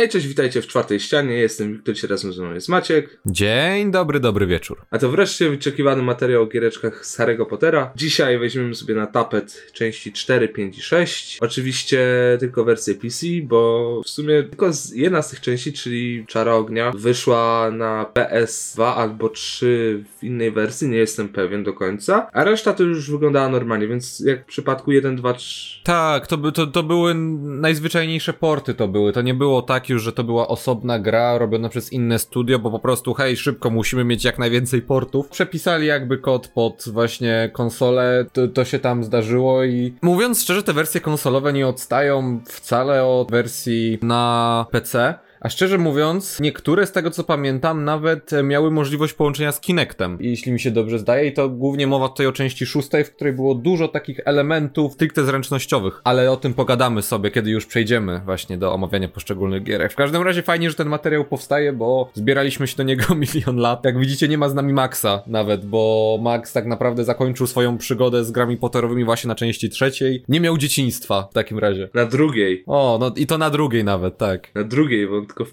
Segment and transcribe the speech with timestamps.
[0.00, 1.34] Hej, cześć, witajcie w czwartej ścianie.
[1.34, 3.18] Jestem Wiktor, dzisiaj razem ze mną jest Maciek.
[3.26, 4.82] Dzień dobry, dobry wieczór.
[4.90, 7.92] A to wreszcie wyczekiwany materiał o giereczkach z Harry'ego Pottera.
[7.96, 11.38] Dzisiaj weźmiemy sobie na tapet części 4, 5 i 6.
[11.40, 12.06] Oczywiście
[12.40, 17.70] tylko wersję PC, bo w sumie tylko jedna z tych części, czyli Czara Ognia, wyszła
[17.70, 22.30] na PS2 albo 3 w innej wersji, nie jestem pewien do końca.
[22.32, 25.80] A reszta to już wyglądała normalnie, więc jak w przypadku 1, 2, 3...
[25.84, 29.12] Tak, to, by, to, to były najzwyczajniejsze porty to były.
[29.12, 32.70] To nie było tak już, że to była osobna gra robiona przez inne studio, bo
[32.70, 35.28] po prostu hej, szybko musimy mieć jak najwięcej portów.
[35.28, 40.72] Przepisali jakby kod pod właśnie konsolę, to, to się tam zdarzyło i mówiąc szczerze, te
[40.72, 45.14] wersje konsolowe nie odstają wcale od wersji na PC.
[45.40, 50.52] A szczerze mówiąc, niektóre z tego co pamiętam nawet miały możliwość połączenia z Kinectem, jeśli
[50.52, 53.54] mi się dobrze zdaje, i to głównie mowa tutaj o części szóstej, w której było
[53.54, 58.72] dużo takich elementów stricte zręcznościowych, ale o tym pogadamy sobie, kiedy już przejdziemy właśnie do
[58.72, 59.92] omawiania poszczególnych gierek.
[59.92, 63.84] W każdym razie fajnie, że ten materiał powstaje, bo zbieraliśmy się do niego milion lat.
[63.84, 68.24] Jak widzicie, nie ma z nami Maxa nawet, bo Max tak naprawdę zakończył swoją przygodę
[68.24, 70.24] z grami Potterowymi właśnie na części trzeciej.
[70.28, 71.88] Nie miał dzieciństwa w takim razie.
[71.94, 72.62] Na drugiej.
[72.66, 74.54] O, no i to na drugiej nawet, tak.
[74.54, 75.52] Na drugiej, bo tylko w,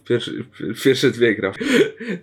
[0.59, 1.53] w pierwsze dwie gram.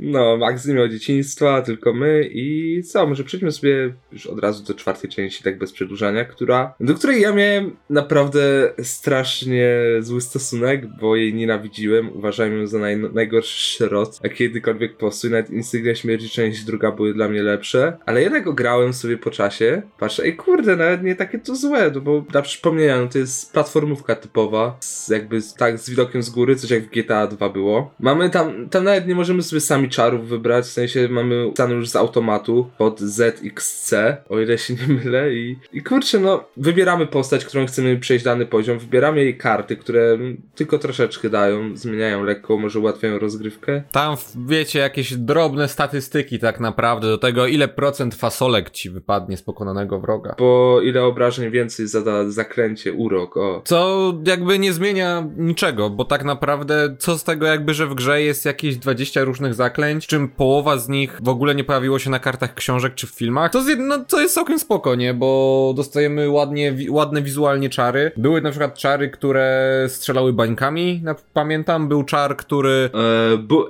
[0.01, 4.65] No, Max nie miał dzieciństwa, tylko my i co, może przejdźmy sobie już od razu
[4.65, 9.71] do czwartej części, tak bez przedłużania, która, do której ja miałem naprawdę strasznie
[10.01, 15.51] zły stosunek, bo jej nienawidziłem, uważałem ją za naj, najgorszy szrot, a kiedykolwiek postój, nawet
[15.51, 20.23] Instygnia Śmierci część druga były dla mnie lepsze, ale jednak ograłem sobie po czasie, patrzę,
[20.25, 24.17] ej kurde, nawet nie takie to złe, no bo dla przypomnienia, no to jest platformówka
[24.17, 27.95] typowa, z, jakby tak z widokiem z góry, coś jak w GTA 2 było.
[28.01, 31.89] Mamy tam, tam nawet nie możemy sobie sami czarów wybrać, w sensie mamy stany już
[31.89, 33.95] z automatu pod ZXC,
[34.29, 38.47] o ile się nie mylę i, i kurczę, no wybieramy postać, którą chcemy przejść dany
[38.47, 40.19] poziom, wybieramy jej karty, które
[40.55, 43.83] tylko troszeczkę dają, zmieniają lekko, może ułatwiają rozgrywkę.
[43.93, 44.17] Tam
[44.47, 50.01] wiecie, jakieś drobne statystyki tak naprawdę do tego, ile procent fasolek ci wypadnie z pokonanego
[50.01, 50.35] wroga.
[50.39, 53.63] Bo ile obrażeń więcej zada zakręcie, urok, o.
[53.65, 58.23] Co jakby nie zmienia niczego, bo tak naprawdę co z tego jakby, że w grze
[58.23, 62.19] jest jakieś 20 różnych zaklęć, czym połowa z nich w ogóle nie pojawiło się na
[62.19, 63.53] kartach książek czy w filmach.
[63.53, 65.15] To, z, no, to jest całkiem spoko, nie?
[65.15, 68.13] Bo dostajemy ładnie, wi ładne wizualnie czary.
[68.17, 71.03] Były na przykład czary, które strzelały bańkami,
[71.33, 71.89] pamiętam.
[71.89, 72.91] Był czar, który...
[73.35, 73.65] E, bu,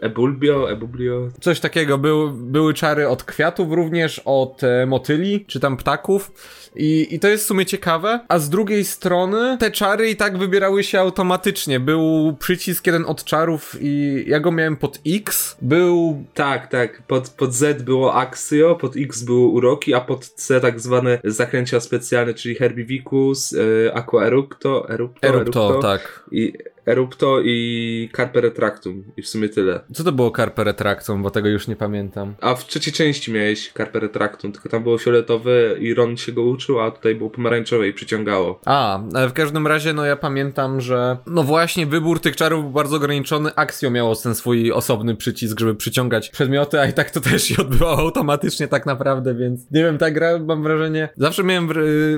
[0.00, 1.28] ebulbio, ebublio.
[1.40, 1.98] Coś takiego.
[1.98, 6.32] Był, były czary od kwiatów również, od e, motyli, czy tam ptaków.
[6.76, 8.20] I, I to jest w sumie ciekawe.
[8.28, 11.80] A z drugiej strony te czary i tak wybierały się automatycznie.
[11.80, 15.56] Był przycisk jeden od czarów i ja go miałem pod X.
[15.62, 16.24] Był...
[16.34, 17.02] Tak, tak.
[17.02, 21.80] Pod, pod Z było Axio, pod X były uroki, a pod C tak zwane zaklęcia
[21.80, 26.24] specjalne, czyli Herbivicus, e, Aqua Erupto, Erupto, Erupto, Erupto tak.
[26.32, 26.52] I
[26.86, 29.04] Erupto i Carpe Retractum.
[29.16, 29.80] I w sumie tyle.
[29.92, 32.34] Co to było Carpe Retractum, bo tego już nie pamiętam.
[32.40, 36.42] A w trzeciej części miałeś Carpe Retractum, tylko tam było fioletowe i Ron się go
[36.42, 38.60] uczył, a tutaj było pomarańczowe i przyciągało.
[38.64, 42.72] A, ale w każdym razie, no ja pamiętam, że no właśnie wybór tych czarów był
[42.72, 43.50] bardzo ograniczony.
[43.56, 47.62] Axio miało ten swój osobny przycisk, żeby przyciągać przedmioty, a i tak to też się
[47.62, 51.68] odbywało automatycznie tak naprawdę, więc nie wiem, ta gra, mam wrażenie, zawsze miałem,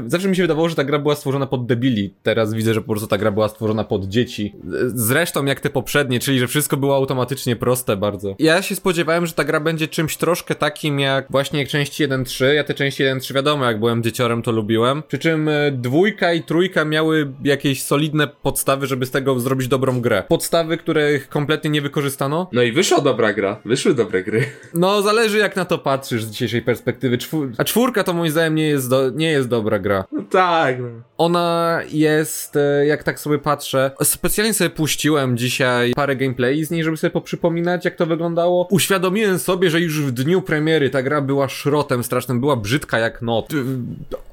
[0.07, 2.15] zawsze mi się wydawało, że ta gra była stworzona pod debili.
[2.23, 4.54] Teraz widzę, że po prostu ta gra była stworzona pod dzieci
[4.87, 8.35] Zresztą jak te poprzednie, czyli że wszystko było automatycznie proste bardzo.
[8.39, 12.45] Ja się spodziewałem, że ta gra będzie czymś troszkę takim jak właśnie jak części 1.3.
[12.45, 15.03] Ja te części 1.3 wiadomo, jak byłem dzieciorem to lubiłem.
[15.09, 20.01] Przy czym e, dwójka i trójka miały jakieś solidne podstawy, żeby z tego zrobić dobrą
[20.01, 20.23] grę.
[20.29, 22.49] Podstawy, których kompletnie nie wykorzystano.
[22.53, 23.61] No i wyszła dobra gra.
[23.65, 24.45] Wyszły dobre gry.
[24.75, 27.19] No zależy jak na to patrzysz z dzisiejszej perspektywy.
[27.19, 27.53] Czwór...
[27.59, 29.11] A czwórka to moim zdaniem nie jest, do...
[29.11, 30.05] nie jest dobra gra.
[30.13, 30.81] No tak.
[30.81, 30.89] No.
[31.19, 36.85] Ona jest, e, jak tak sobie patrzę, specjalnie sobie puściłem dzisiaj parę gameplay z niej,
[36.85, 38.69] żeby sobie poprzypominać, jak to wyglądało.
[38.71, 43.23] Uświadomiłem sobie, że już w dniu premiery ta gra była szrotem strasznym, była brzydka jak
[43.23, 43.49] not.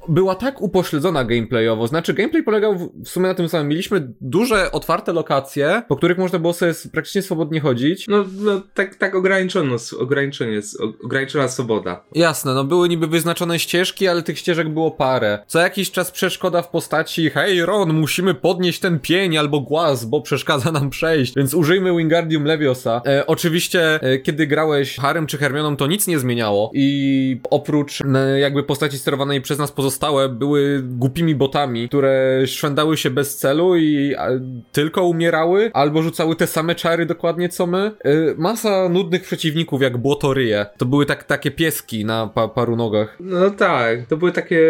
[0.08, 3.68] Była tak upośledzona gameplayowo, znaczy gameplay polegał w sumie na tym samym.
[3.68, 8.08] Mieliśmy duże, otwarte lokacje, po których można było sobie praktycznie swobodnie chodzić.
[8.08, 10.60] No, no tak, tak ograniczono, ograniczenie,
[11.04, 12.04] ograniczona swoboda.
[12.14, 15.38] Jasne, no były niby wyznaczone ścieżki, ale tych ścieżek było parę.
[15.46, 20.20] Co jakiś czas przeszkoda w postaci hej Ron, musimy podnieść ten pień albo głaz, bo
[20.20, 23.02] przeszkadza nam przejść, więc użyjmy Wingardium Leviosa.
[23.06, 28.40] E, oczywiście, e, kiedy grałeś Harem czy Hermioną, to nic nie zmieniało i oprócz e,
[28.40, 34.14] jakby postaci sterowanej przez nas pozostałe były głupimi botami, które szwędały się bez celu i
[34.14, 34.28] a,
[34.72, 37.92] tylko umierały, albo rzucały te same czary dokładnie co my.
[38.06, 40.66] Y, masa nudnych przeciwników, jak błotoryje.
[40.78, 43.16] To były tak, takie pieski na pa, paru nogach.
[43.20, 44.60] No tak, to były takie,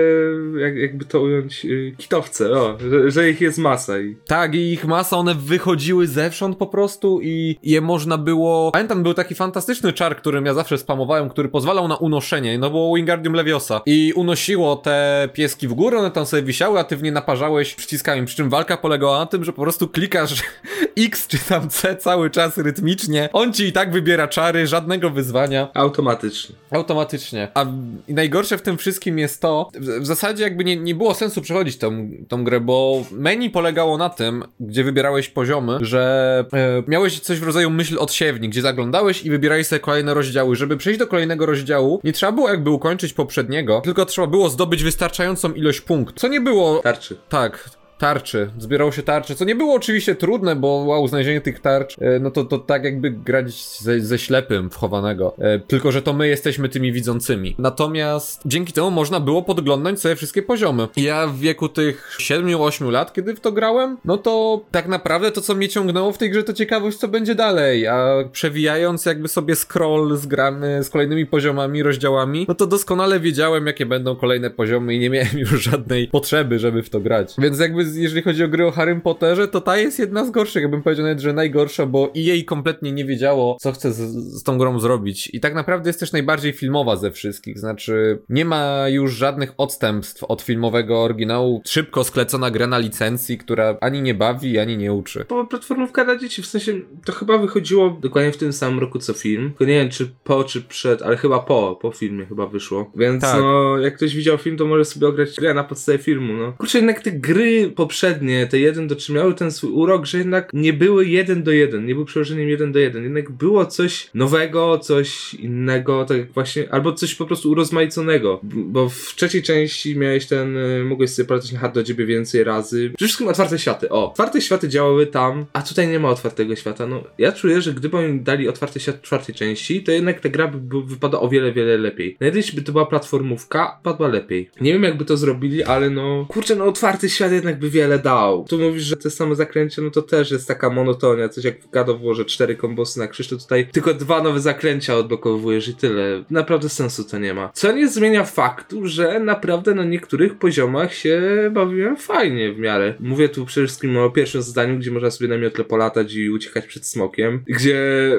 [0.59, 4.17] jak, jakby to ująć, y, kitowce, o, że, że ich jest masa i...
[4.27, 8.73] Tak, i ich masa, one wychodziły zewsząd po prostu i je można było...
[8.73, 12.97] Pamiętam, był taki fantastyczny czar, którym ja zawsze spamowałem, który pozwalał na unoszenie, no było
[12.97, 13.81] Wingardium Leviosa.
[13.87, 17.75] I unosiło te pieski w górę, one tam sobie wisiały, a ty w nie naparzałeś
[17.75, 20.43] przyciskami, przy czym walka polegała na tym, że po prostu klikasz
[20.99, 23.29] X czy tam C cały czas rytmicznie.
[23.33, 25.69] On ci i tak wybiera czary, żadnego wyzwania.
[25.75, 26.55] Automatycznie.
[26.71, 27.49] Automatycznie.
[27.55, 27.67] A
[28.09, 31.79] najgorsze w tym wszystkim jest to, w, w zasadzie jakby nie, nie było sensu przechodzić
[31.79, 37.39] tą, tą grę, bo menu polegało na tym, gdzie wybierałeś poziomy, że e, miałeś coś
[37.39, 40.57] w rodzaju myśl odsiewni, gdzie zaglądałeś i wybierałeś sobie kolejne rozdziały.
[40.57, 44.85] Żeby przejść do kolejnego rozdziału, nie trzeba było jakby ukończyć poprzedniego, tylko trzeba było zdobyć
[44.85, 46.21] wystarczającą ilość punktów.
[46.21, 46.79] Co nie było.
[46.79, 47.17] Tarczy.
[47.29, 47.71] Tak,
[48.03, 48.51] tarczy.
[48.59, 52.31] Zbierało się tarcze, co nie było oczywiście trudne, bo wow, znalezienie tych tarcz, e, no
[52.31, 55.35] to, to tak jakby grać ze, ze ślepym wchowanego.
[55.39, 57.55] E, tylko, że to my jesteśmy tymi widzącymi.
[57.59, 60.89] Natomiast dzięki temu można było podglądnąć sobie wszystkie poziomy.
[60.97, 65.41] Ja w wieku tych 7-8 lat, kiedy w to grałem, no to tak naprawdę to,
[65.41, 67.87] co mnie ciągnęło w tej grze, to ciekawość, co będzie dalej.
[67.87, 73.67] A przewijając jakby sobie scroll z gramy, z kolejnymi poziomami, rozdziałami, no to doskonale wiedziałem,
[73.67, 77.35] jakie będą kolejne poziomy i nie miałem już żadnej potrzeby, żeby w to grać.
[77.39, 80.63] Więc jakby jeżeli chodzi o gry o Harrym Potterze, to ta jest jedna z gorszych.
[80.63, 83.99] Ja bym powiedział nawet, że najgorsza, bo i jej kompletnie nie wiedziało, co chce z,
[84.39, 85.31] z tą grą zrobić.
[85.33, 87.59] I tak naprawdę jest też najbardziej filmowa ze wszystkich.
[87.59, 91.63] Znaczy, nie ma już żadnych odstępstw od filmowego oryginału.
[91.67, 95.25] Szybko sklecona gra na licencji, która ani nie bawi, ani nie uczy.
[95.29, 96.73] Była platformówka dla dzieci, w sensie
[97.05, 99.49] to chyba wychodziło dokładnie w tym samym roku co film.
[99.49, 102.91] Tylko nie wiem czy po, czy przed, ale chyba po, po filmie chyba wyszło.
[102.97, 103.41] Więc Tak.
[103.41, 106.53] no, jak ktoś widział film, to może sobie ograć grę na podstawie filmu, no.
[106.53, 110.51] Kurczę, jednak te gry poprzednie, te 1 do 3 miały ten swój urok, że jednak
[110.53, 113.05] nie były 1 do 1, nie był przełożeniem 1 do 1.
[113.05, 118.41] Jednak było coś nowego, coś innego, tak właśnie, albo coś po prostu urozmaiconego.
[118.43, 122.45] Bo w trzeciej części miałeś ten, y, mogłeś sobie polatać na hard do ciebie więcej
[122.45, 122.91] razy.
[122.97, 124.11] Przede wszystkim otwarte światy, o.
[124.11, 126.87] Otwarte światy działały tam, a tutaj nie ma otwartego świata.
[126.87, 130.29] No, ja czuję, że gdyby oni dali otwarty świat w czwartej części, to jednak ta
[130.29, 132.17] gra by, wypada o wiele, wiele lepiej.
[132.21, 134.51] Jeśli by to była platformówka, padła lepiej.
[134.61, 138.45] Nie wiem, jakby to zrobili, ale no, kurczę, no otwarty świat jednak by wiele dał.
[138.49, 141.71] Tu mówisz, że te same zaklęcia, no to też jest taka monotonia, coś jak w
[141.71, 146.25] God że cztery kombosy na krzyż, to tutaj tylko dwa nowe zaklęcia odblokowujesz i tyle.
[146.31, 147.51] Naprawdę sensu to nie ma.
[147.55, 151.21] Co nie zmienia faktu, że naprawdę na niektórych poziomach się
[151.53, 152.95] bawiłem fajnie w miarę.
[153.01, 156.67] Mówię tu przede wszystkim o pierwszym zadaniu, gdzie można sobie na miotle polatać i uciekać
[156.67, 157.79] przed smokiem, gdzie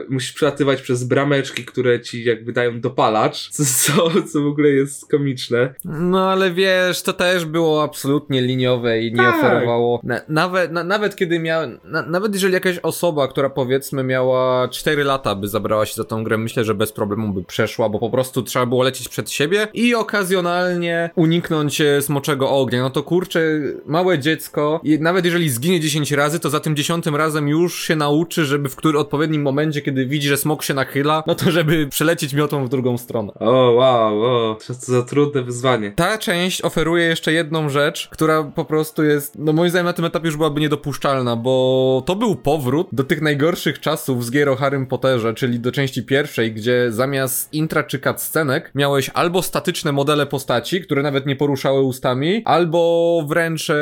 [0.10, 5.12] musisz przelatywać przez brameczki, które ci jakby dają dopalacz, co, co, co w ogóle jest
[5.12, 5.74] komiczne.
[5.86, 9.46] No ale wiesz, to też było absolutnie liniowe i nie Tak.
[9.46, 10.00] oferowało.
[10.04, 11.62] Na, nawet, na, nawet kiedy miał.
[11.84, 16.24] Na, nawet jeżeli jakaś osoba, która powiedzmy miała 4 lata, by zabrała się za tą
[16.24, 19.68] grę, myślę, że bez problemu by przeszła, bo po prostu trzeba było lecieć przed siebie
[19.74, 22.82] i okazjonalnie uniknąć e, smoczego ognia.
[22.82, 23.42] No to kurczę,
[23.86, 27.96] małe dziecko, i nawet jeżeli zginie 10 razy, to za tym dziesiątym razem już się
[27.96, 31.88] nauczy, żeby w którym odpowiednim momencie, kiedy widzi, że smok się nachyla, no to żeby
[31.88, 33.34] przelecieć miotą w drugą stronę.
[33.40, 35.92] O, wow, o, co to za trudne wyzwanie.
[35.92, 40.06] Ta część oferuje jeszcze jedną rzecz, która po prostu jest, no moim zdaniem na tym
[40.06, 44.56] etapie już byłaby niedopuszczalna, bo to był powrót do tych najgorszych czasów z gier o
[44.56, 50.26] Harrym Potterze, czyli do części pierwszej, gdzie zamiast intra czy cutscenek miałeś albo statyczne modele
[50.26, 53.76] postaci, które nawet nie poruszały ustami, albo wręcz e,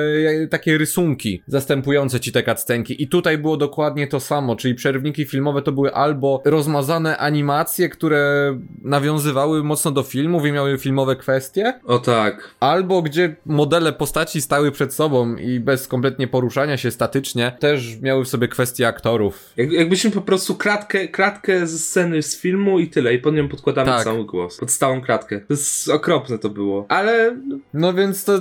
[0.50, 3.04] takie rysunki zastępujące ci te cutscenki.
[3.04, 8.57] I tutaj było dokładnie to samo, czyli przerwniki filmowe to były albo rozmazane animacje, które
[8.83, 12.56] nawiązywały mocno do filmów i miały filmowe kwestie, O tak.
[12.60, 18.26] Albo gdzie modele postaci stały przed sobą i bez kompletnie poruszania się statycznie, też miały
[18.26, 19.50] w sobie kwestie aktorów.
[19.57, 23.47] Jak, jakbyśmy po prostu kratkę, kratkę ze sceny z filmu i tyle, i pod nią
[23.47, 24.04] podkładamy Tak.
[24.04, 24.57] cały głos.
[24.57, 25.40] Pod stałą kratkę.
[25.40, 26.85] To jest okropne to było.
[26.90, 27.38] Ale
[27.73, 28.40] No więc to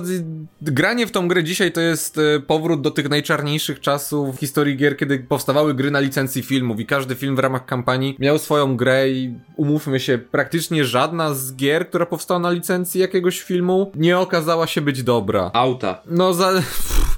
[0.61, 4.77] granie w tą grę dzisiaj to jest y, powrót do tych najczarniejszych czasów w historii
[4.77, 8.77] gier, kiedy powstawały gry na licencji filmów i każdy film w ramach kampanii miał swoją
[8.77, 14.17] grę i umówmy się, praktycznie żadna z gier, która powstała na licencji jakiegoś filmu nie
[14.19, 15.51] okazała się być dobra.
[15.53, 16.01] auta.
[16.05, 16.51] No za...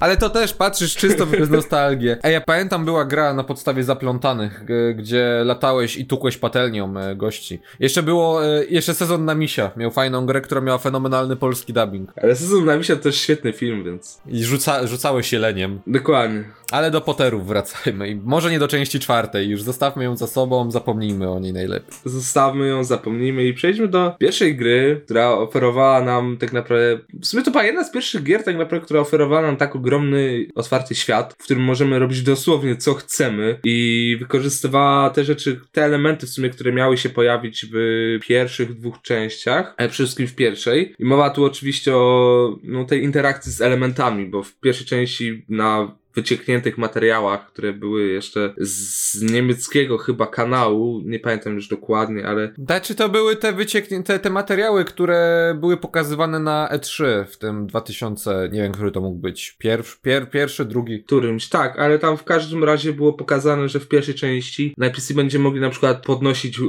[0.04, 2.16] Ale to też patrzysz czysto przez nostalgię.
[2.22, 7.60] A ja pamiętam, była gra na podstawie zaplątanych, gdzie latałeś i tukłeś patelnią e, gości.
[7.80, 9.70] Jeszcze było, e, jeszcze sezon na misia.
[9.76, 12.12] Miał fajną grę, która miała fenomenalny polski dubbing.
[12.22, 14.20] Ale Sezon na Misia to też świetny film, więc...
[14.26, 15.80] I rzuca, rzucałeś jeleniem.
[15.86, 16.44] Dokładnie.
[16.70, 18.08] Ale do Potterów wracajmy.
[18.08, 19.48] I może nie do części czwartej.
[19.48, 21.94] Już zostawmy ją za sobą, zapomnijmy o niej najlepiej.
[22.04, 26.98] Zostawmy ją, zapomnijmy i przejdźmy do pierwszej gry, która oferowała nam tak naprawdę...
[27.20, 30.46] W sumie to była jedna z pierwszych gier tak naprawdę, która oferowała nam tak ogromny,
[30.54, 36.26] otwarty świat, w którym możemy robić dosłownie co chcemy i wykorzystywała te rzeczy, te elementy
[36.26, 37.76] w sumie, które miały się pojawić w
[38.22, 40.94] pierwszych dwóch częściach, ale przede wszystkim w pierwszej.
[40.98, 45.96] I mowa tu oczywiście o no, tej interakcji z elementami, bo w pierwszej części na
[46.14, 52.94] wyciekniętych materiałach, które były jeszcze z niemieckiego chyba kanału, nie pamiętam już dokładnie, ale Znaczy
[52.94, 58.62] to były te wycieknięte, te materiały, które były pokazywane na E3 w tym 2000, nie
[58.62, 59.56] wiem, który to mógł być.
[59.58, 61.02] Pierwszy, pier, pierwszy, drugi.
[61.02, 65.14] którymś, tak, ale tam w każdym razie było pokazane, że w pierwszej części na PC
[65.14, 66.66] będziemy mogli na przykład podnosić yy,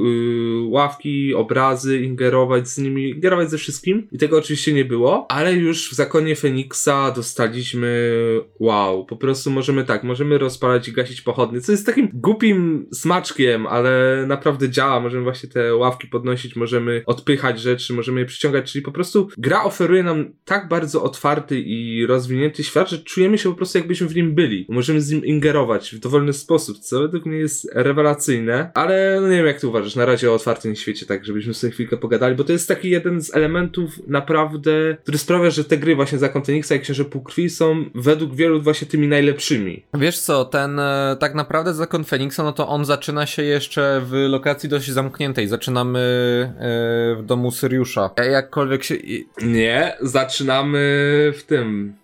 [0.68, 5.90] ławki, obrazy, ingerować z nimi, ingerować ze wszystkim i tego oczywiście nie było, ale już
[5.90, 8.20] w Zakonie Feniksa dostaliśmy
[8.60, 13.66] wow, po prostu możemy tak, możemy rozpalać i gasić pochodnie, co jest takim głupim smaczkiem,
[13.66, 18.82] ale naprawdę działa, możemy właśnie te ławki podnosić, możemy odpychać rzeczy, możemy je przyciągać, czyli
[18.82, 23.56] po prostu gra oferuje nam tak bardzo otwarty i rozwinięty świat, że czujemy się po
[23.56, 24.66] prostu jakbyśmy w nim byli.
[24.68, 29.36] Możemy z nim ingerować w dowolny sposób, co według mnie jest rewelacyjne, ale no nie
[29.36, 32.44] wiem jak ty uważasz, na razie o otwartym świecie, tak żebyśmy sobie chwilkę pogadali, bo
[32.44, 36.74] to jest taki jeden z elementów naprawdę, który sprawia, że te gry właśnie Zakon Feniksa
[36.74, 39.25] i Księże Półkrwi są według wielu właśnie tymi najlepszymi.
[39.94, 44.12] Wiesz co, ten e, tak naprawdę zakon Feniksa, no to on zaczyna się jeszcze w
[44.12, 45.48] lokacji dość zamkniętej.
[45.48, 48.10] Zaczynamy e, w domu Syriusza.
[48.16, 48.94] E, Jakkolwiek się.
[49.42, 50.78] Nie, zaczynamy
[51.36, 51.94] w tym,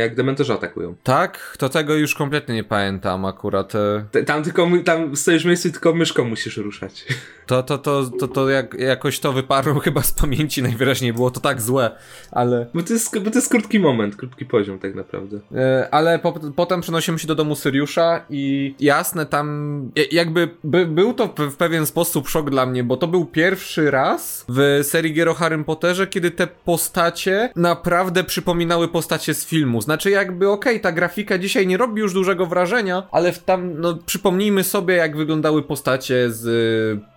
[0.00, 0.94] jak dementorzy atakują.
[1.02, 3.72] Tak, to tego już kompletnie nie pamiętam akurat.
[3.74, 4.24] e.
[4.26, 7.04] Tam tylko, tam stoisz w miejscu tylko myszką musisz ruszać.
[7.46, 11.40] To, to, to, to, to jak, jakoś to wyparło chyba z pamięci najwyraźniej, było to
[11.40, 11.90] tak złe,
[12.30, 12.66] ale...
[12.74, 15.40] Bo to jest, bo to jest krótki moment, krótki poziom tak naprawdę.
[15.54, 20.86] E, Ale po, potem przenosimy się do domu Syriusza i jasne, tam ja- jakby by,
[20.86, 24.80] był to w, w pewien sposób szok dla mnie, bo to był pierwszy raz w
[24.82, 29.53] serii gier o Harrym Potterze, kiedy te postacie naprawdę przypominały postacie z filmu.
[29.80, 33.98] Znaczy jakby okej, ta grafika dzisiaj nie robi już dużego wrażenia, ale w tam, no
[34.06, 36.44] przypomnijmy sobie jak wyglądały postacie z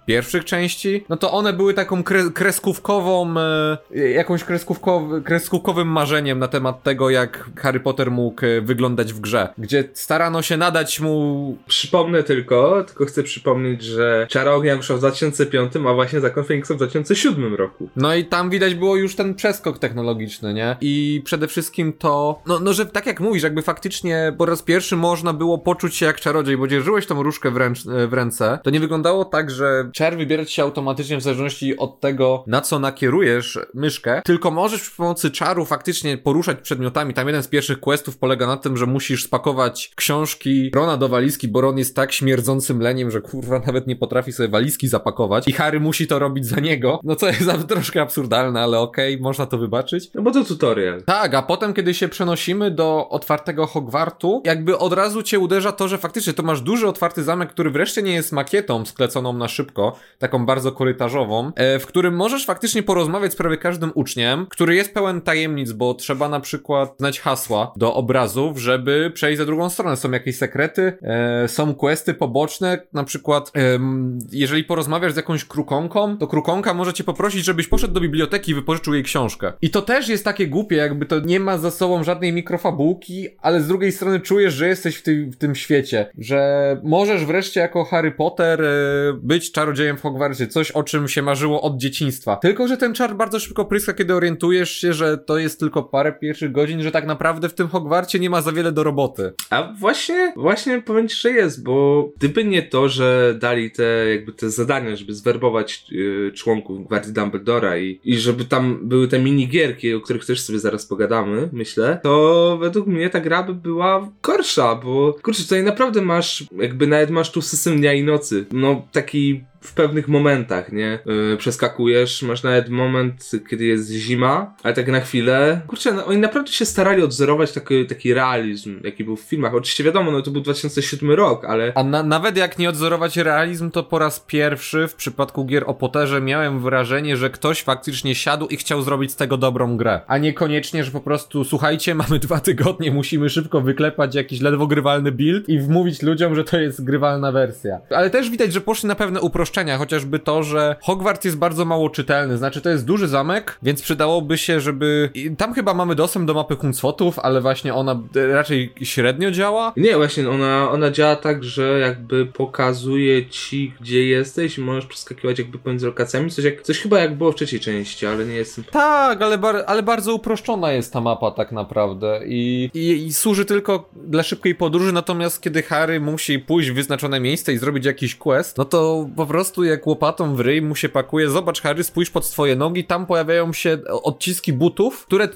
[0.07, 6.47] pierwszych części, no to one były taką kre kreskówkową, e, jakąś kreskówkow kreskówkowym marzeniem na
[6.47, 11.57] temat tego, jak Harry Potter mógł e, wyglądać w grze, gdzie starano się nadać mu...
[11.67, 16.73] Przypomnę tylko, tylko chcę przypomnieć, że Czara Ognia wyszła w 2005, a właśnie Zakon Feniksa
[16.73, 17.89] w 2007 roku.
[17.95, 20.77] No i tam widać było już ten przeskok technologiczny, nie?
[20.81, 24.95] I przede wszystkim to, no, no że tak jak mówisz, jakby faktycznie po raz pierwszy
[24.95, 28.69] można było poczuć się jak czarodziej, bo dzierżyłeś tą różkę w, ręcz, w ręce, to
[28.69, 32.79] nie wyglądało tak, że czar wybiera ci się automatycznie w zależności od tego, na co
[32.79, 37.13] nakierujesz myszkę, tylko możesz przy pomocy czaru faktycznie poruszać przedmiotami.
[37.13, 41.47] Tam jeden z pierwszych questów polega na tym, że musisz spakować książki Rona do walizki,
[41.47, 45.53] bo Ron jest tak śmierdzącym leniem, że kurwa nawet nie potrafi sobie walizki zapakować i
[45.53, 49.57] Harry musi to robić za niego, no co jest troszkę absurdalne, ale okej, można to
[49.57, 50.09] wybaczyć.
[50.13, 51.03] No bo to tutorial.
[51.03, 55.87] Tak, a potem, kiedy się przenosimy do otwartego Hogwartu, jakby od razu cię uderza to,
[55.87, 59.86] że faktycznie to masz duży otwarty zamek, który wreszcie nie jest makietą skleconą na szybko,
[60.19, 64.93] taką bardzo korytarzową, e, w którym możesz faktycznie porozmawiać z prawie każdym uczniem, który jest
[64.93, 69.97] pełen tajemnic, bo trzeba na przykład znać hasła do obrazów, żeby przejść za drugą stronę.
[69.97, 76.17] Są jakieś sekrety, e, są questy poboczne, na przykład em, jeżeli porozmawiasz z jakąś krukonką,
[76.17, 79.53] to krukonka może cię poprosić, żebyś poszedł do biblioteki i wypożyczył jej książkę.
[79.61, 83.61] I to też jest takie głupie, jakby to nie ma za sobą żadnej mikrofabułki, ale
[83.61, 87.83] z drugiej strony czujesz, że jesteś w, tym- w tym świecie, że możesz wreszcie jako
[87.85, 88.67] Harry Potter e,
[89.13, 92.35] być czarodziejem w Hogwarcie, coś o czym się marzyło od dzieciństwa.
[92.35, 96.13] Tylko, że ten czar bardzo szybko pryska, kiedy orientujesz się, że to jest tylko parę
[96.13, 99.33] pierwszych godzin, że tak naprawdę w tym Hogwarcie nie ma za wiele do roboty.
[99.49, 104.33] A właśnie, właśnie powiem ci, że jest, bo gdyby nie to, że dali te jakby
[104.33, 109.93] te zadania, żeby zwerbować y, członków Gwardii Dumbledora i, i żeby tam były te minigierki,
[109.93, 114.75] o których też sobie zaraz pogadamy, myślę, to według mnie ta gra by była gorsza,
[114.75, 118.45] bo kurczę, tutaj naprawdę masz, jakby nawet masz tu system dnia i nocy.
[118.51, 120.99] No taki w pewnych momentach, nie?
[121.05, 125.61] Yy, przeskakujesz, masz nawet moment, kiedy jest zima, ale tak na chwilę.
[125.67, 129.53] Kurczę, no, oni naprawdę się starali odzorować taki, taki realizm, jaki był w filmach.
[129.53, 131.71] Oczywiście wiadomo, no to był 2007 rok, ale...
[131.75, 135.73] A na, nawet jak nie odzorować realizm, to po raz pierwszy w przypadku gier o
[135.73, 140.01] Potterze miałem wrażenie, że ktoś faktycznie siadł i chciał zrobić z tego dobrą grę.
[140.07, 145.11] A niekoniecznie, że po prostu, słuchajcie, mamy dwa tygodnie, musimy szybko wyklepać jakiś ledwo grywalny
[145.11, 147.79] build i wmówić ludziom, że to jest grywalna wersja.
[147.89, 149.21] Ale też widać, że poszli na pewne
[149.57, 153.81] uproszczenia, chociażby to, że Hogwarts jest bardzo mało czytelny, znaczy to jest duży zamek, więc
[153.81, 155.09] przydałoby się, żeby...
[155.13, 157.99] I tam chyba mamy dostęp do mapy Huncwotów, ale właśnie ona
[158.33, 159.73] raczej średnio działa.
[159.77, 165.39] Nie, właśnie ona, ona działa tak, że jakby pokazuje ci, gdzie jesteś i możesz przeskakiwać
[165.39, 168.63] jakby pomiędzy lokacjami, coś, jak, coś chyba jak było w trzeciej części, ale nie jestem...
[168.71, 173.45] Tak, ale, bar ale bardzo uproszczona jest ta mapa tak naprawdę i, i, i służy
[173.45, 178.15] tylko dla szybkiej podróży, natomiast kiedy Harry musi pójść w wyznaczone miejsce i zrobić jakiś
[178.15, 182.09] quest, no to po prostu jak łopatą w ryj mu się pakuje, zobacz Harry, spójrz
[182.09, 185.27] pod swoje nogi, tam pojawiają się odciski butów, które,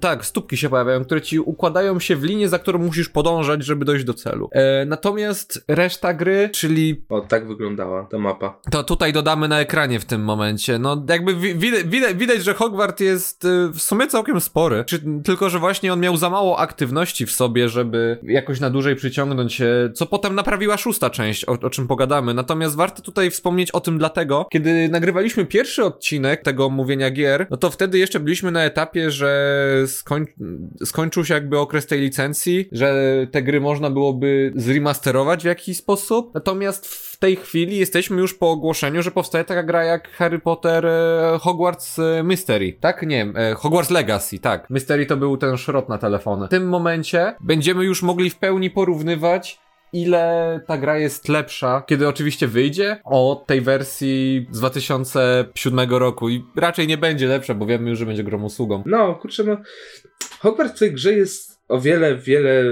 [0.00, 3.84] tak, stópki się pojawiają, które ci układają się w linię, za którą musisz podążać, żeby
[3.84, 4.48] dojść do celu.
[4.52, 7.02] E, natomiast reszta gry, czyli...
[7.08, 8.58] O, tak wyglądała ta mapa.
[8.70, 10.78] To tutaj dodamy na ekranie w tym momencie.
[10.78, 15.50] No jakby widać, widać, widać że Hogwart jest y, w sumie całkiem spory, czy, tylko
[15.50, 19.90] że właśnie on miał za mało aktywności w sobie, żeby jakoś na dłużej przyciągnąć się,
[19.94, 22.34] co potem naprawiła szósta część, o, o czym pogadamy.
[22.34, 27.56] Natomiast warto tutaj wspomnieć o tym dlatego, kiedy nagrywaliśmy pierwszy odcinek tego mówienia gier, no
[27.56, 30.26] to wtedy jeszcze byliśmy na etapie, że skoń,
[30.84, 32.94] skończył się jakby okres tej licencji, że
[33.30, 36.34] te gry można byłoby zremasterować w jakiś sposób.
[36.34, 40.86] Natomiast w tej chwili jesteśmy już po ogłoszeniu, że powstaje taka gra jak Harry Potter
[40.86, 42.72] e, Hogwarts e, Mystery.
[42.80, 43.02] Tak?
[43.02, 44.70] Nie, e, Hogwarts Legacy, tak.
[44.70, 46.46] Mystery to był ten szrot na telefony.
[46.46, 49.61] W tym momencie będziemy już mogli w pełni porównywać
[49.92, 56.44] ile ta gra jest lepsza, kiedy oczywiście wyjdzie od tej wersji z 2007 roku i
[56.56, 58.82] raczej nie będzie lepsza, bo wiemy już, że będzie grą usługą.
[58.86, 59.56] No, kurczę, no
[60.40, 62.64] Hogwarts w tej grze jest o wiele, wiele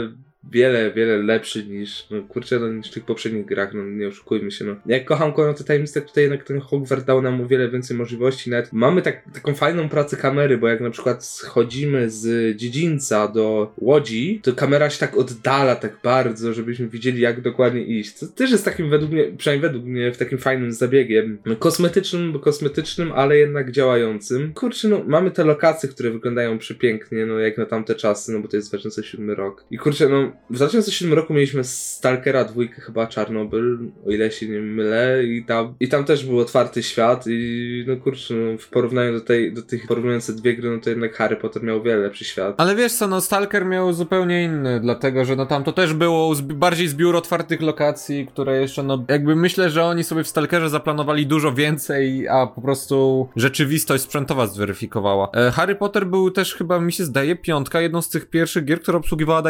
[0.45, 4.51] wiele, wiele lepszy niż, no kurczę, no, niż w tych poprzednich grach, no nie oszukujmy
[4.51, 4.77] się, no.
[4.87, 8.51] Jak kocham Kono te tajemnice, tutaj jednak ten Hogwarts dał nam o wiele więcej możliwości,
[8.51, 13.73] nawet mamy tak, taką fajną pracę kamery, bo jak na przykład schodzimy z dziedzińca do
[13.79, 18.19] łodzi, to kamera się tak oddala tak bardzo, żebyśmy widzieli jak dokładnie iść.
[18.19, 22.33] To też jest takim według mnie, przynajmniej według mnie, w takim fajnym zabiegiem, no, kosmetycznym,
[22.33, 24.53] bo kosmetycznym, ale jednak działającym.
[24.55, 28.49] Kurczę, no mamy te lokacje, które wyglądają przepięknie, no jak na tamte czasy, no bo
[28.49, 29.65] to jest 2007 rok.
[29.71, 34.61] I kurczę, no w 2007 roku mieliśmy Stalkera dwójkę chyba Czarnobyl, o ile się nie
[34.61, 39.13] mylę i tam, i tam też był otwarty świat i no kurczę, no, w porównaniu
[39.13, 42.25] do, tej, do tych porównujących dwie gry, no to jednak Harry Potter miał wiele lepszy
[42.25, 42.55] świat.
[42.59, 46.35] Ale wiesz co, no Stalker miał zupełnie inny, dlatego że no tam to też było
[46.35, 50.71] zbi bardziej zbiór otwartych lokacji, które jeszcze no jakby myślę, że oni sobie w Stalkerze
[50.71, 55.31] zaplanowali dużo więcej, a po prostu rzeczywistość sprzętowa zweryfikowała.
[55.35, 58.81] E, Harry Potter był też chyba, mi się zdaje, piątka, jedną z tych pierwszych gier,
[58.81, 59.43] która obsługiwała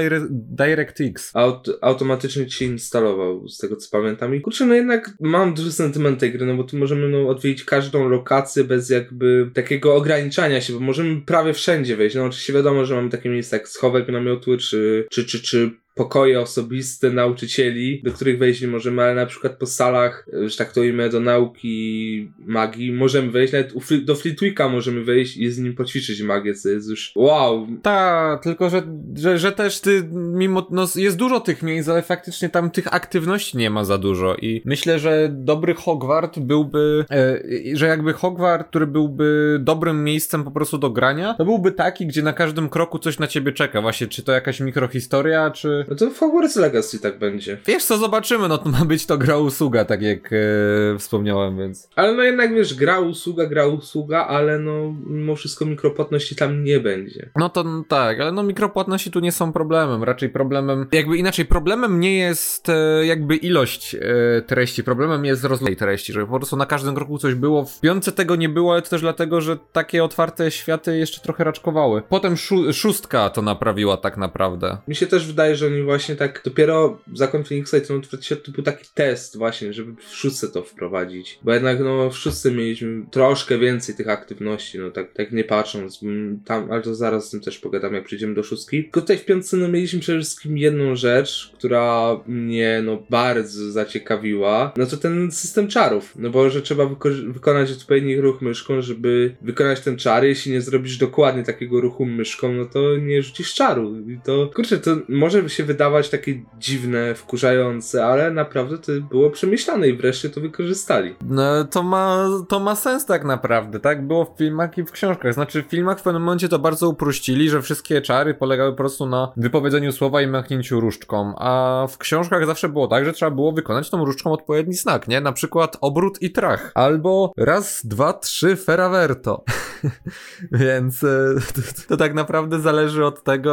[0.71, 1.31] DirectX.
[1.35, 4.35] Aut automatycznie ci instalował, z tego co pamiętam.
[4.35, 7.65] I kurczę, no jednak mam duży sentyment tej gry, no bo tu możemy no, odwiedzić
[7.65, 12.17] każdą lokację bez jakby takiego ograniczania się, bo możemy prawie wszędzie wejść.
[12.17, 16.41] No oczywiście wiadomo, że mamy takie miejsca jak schowek namiotły, czy, czy, czy, czy pokoje
[16.41, 20.83] osobiste nauczycieli, do których wejść nie możemy, ale na przykład po salach, że tak to
[20.83, 26.23] imię, do nauki magii możemy wejść, nawet do Fleetwicka możemy wejść i z nim poćwiczyć
[26.23, 27.67] magię, co jest już wow.
[27.83, 28.83] Tak, tylko że,
[29.17, 33.59] że, że też ty, mimo, no jest dużo tych miejsc, ale faktycznie tam tych aktywności
[33.59, 37.43] nie ma za dużo i myślę, że dobry Hogwart byłby, e,
[37.77, 42.23] że jakby Hogwart, który byłby dobrym miejscem po prostu do grania, to byłby taki, gdzie
[42.23, 46.11] na każdym kroku coś na ciebie czeka, właśnie czy to jakaś mikrohistoria, czy no to
[46.11, 47.59] w Hogwarts Legacy tak będzie.
[47.67, 51.89] Wiesz co, zobaczymy, no to ma być to gra usługa, tak jak e, wspomniałem, więc.
[51.97, 56.81] Ale no jednak wiesz, gra usługa, gra usługa, ale no mimo wszystko mikropłatności tam nie
[56.81, 57.31] będzie.
[57.37, 61.45] No to no, tak, ale no mikropłatności tu nie są problemem, raczej problemem, jakby inaczej,
[61.45, 63.99] problemem nie jest e, jakby ilość e,
[64.43, 67.65] treści, problemem jest rozlej treści, żeby po prostu na każdym kroku coś było.
[67.65, 71.45] W piątce tego nie było, ale to też dlatego, że takie otwarte światy jeszcze trochę
[71.45, 72.03] raczkowały.
[72.09, 74.79] Potem szó szóstka to naprawiła tak naprawdę.
[74.89, 78.01] Mi się też wydaje, że oni właśnie tak dopiero Zakon Phoenixa i ten
[78.45, 81.39] to był taki test właśnie, żeby w szóstce to wprowadzić.
[81.43, 86.01] Bo jednak no w szóstce mieliśmy troszkę więcej tych aktywności, no tak, tak nie patrząc.
[86.45, 88.83] Tam, ale to zaraz z tym też pogadam, jak przyjdziemy do szóstki.
[88.83, 94.73] Tylko tutaj w piątce no mieliśmy przede wszystkim jedną rzecz, która mnie no bardzo zaciekawiła.
[94.77, 96.13] No to ten system czarów.
[96.17, 100.25] No bo że trzeba wyko- wykonać odpowiedni ruch myszką, żeby wykonać ten czar.
[100.25, 103.99] Jeśli nie zrobisz dokładnie takiego ruchu myszką, no to nie rzucisz czaru.
[104.09, 108.93] I to, kurczę, to może by się się wydawać takie dziwne, wkurzające, ale naprawdę to
[109.11, 111.15] było przemyślane i wreszcie to wykorzystali.
[111.25, 114.07] No, to ma, to ma sens tak naprawdę, tak?
[114.07, 115.35] Było w filmach i w książkach.
[115.35, 119.07] Znaczy, w filmach w pewnym momencie to bardzo uprościli, że wszystkie czary polegały po prostu
[119.07, 123.53] na wypowiedzeniu słowa i machnięciu różdżką, a w książkach zawsze było tak, że trzeba było
[123.53, 125.21] wykonać tą różdżką odpowiedni znak, nie?
[125.21, 126.73] Na przykład obrót i trach.
[126.75, 129.45] Albo raz, dwa, trzy, feraverto.
[130.53, 133.53] Więc e, to, to, tak naprawdę zależy od tego,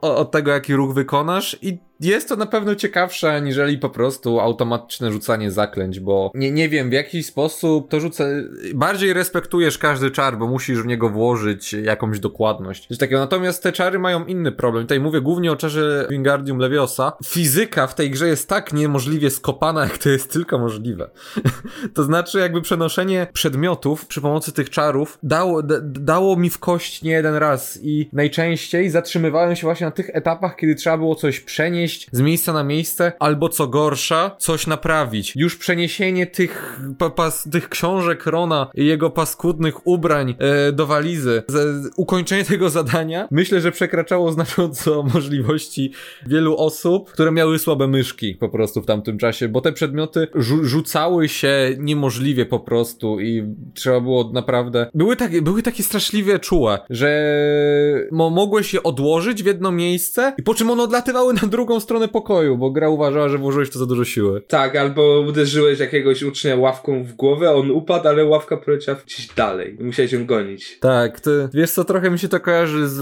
[0.00, 5.12] od tego, jaki ruch wykonasz i jest to na pewno ciekawsze, aniżeli po prostu automatyczne
[5.12, 8.44] rzucanie zaklęć, bo nie, nie wiem, w jaki sposób to rzucę.
[8.74, 12.98] Bardziej respektujesz każdy czar, bo musisz w niego włożyć jakąś dokładność.
[12.98, 13.20] Takiego.
[13.20, 14.84] Natomiast te czary mają inny problem.
[14.84, 17.12] Tutaj mówię głównie o czarze Wingardium Leviosa.
[17.24, 21.10] Fizyka w tej grze jest tak niemożliwie skopana, jak to jest tylko możliwe.
[21.94, 27.10] to znaczy, jakby przenoszenie przedmiotów przy pomocy tych czarów dało, dało mi w kość nie
[27.10, 31.87] jeden raz i najczęściej zatrzymywałem się właśnie na tych etapach, kiedy trzeba było coś przenieść
[31.88, 35.36] przenieść z miejsca na miejsce, albo co gorsza, coś naprawić.
[35.36, 41.42] Już przeniesienie tych, pa, pas, tych książek Rona i jego paskudnych ubrań e, do walizy,
[41.48, 45.92] z, ukończenie tego zadania, myślę, że przekraczało znacząco możliwości
[46.26, 50.64] wielu osób, które miały słabe myszki po prostu w tamtym czasie, bo te przedmioty rzu
[50.64, 54.90] rzucały się niemożliwie po prostu i trzeba było naprawdę...
[54.94, 57.08] Były, takie, były takie straszliwie czułe, że
[58.12, 62.08] mo mogłeś je odłożyć w jedno miejsce i po czym one odlatywały na drugą stronę
[62.08, 64.42] pokoju, bo gra uważała, że włożyłeś to za dużo siły.
[64.48, 69.76] Tak, albo uderzyłeś jakiegoś ucznia ławką w głowę, on upadł, ale ławka poleciała gdzieś dalej.
[69.80, 70.78] Musiałeś ją gonić.
[70.78, 73.00] Tak, ty, wiesz co, trochę mi się to kojarzy z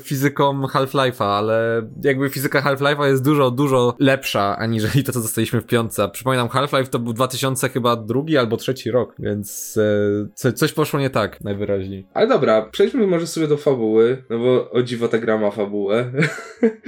[0.00, 5.60] y, fizyką Half-Life'a, ale jakby fizyka Half-Life'a jest dużo, dużo lepsza, aniżeli to, co dostaliśmy
[5.60, 6.08] w piątce.
[6.08, 11.00] Przypominam, Half-Life to był 2000 chyba drugi albo trzeci rok, więc e, co, coś poszło
[11.00, 12.06] nie tak, najwyraźniej.
[12.14, 16.12] Ale dobra, przejdźmy może sobie do fabuły, no bo o dziwo ta gra ma fabułę.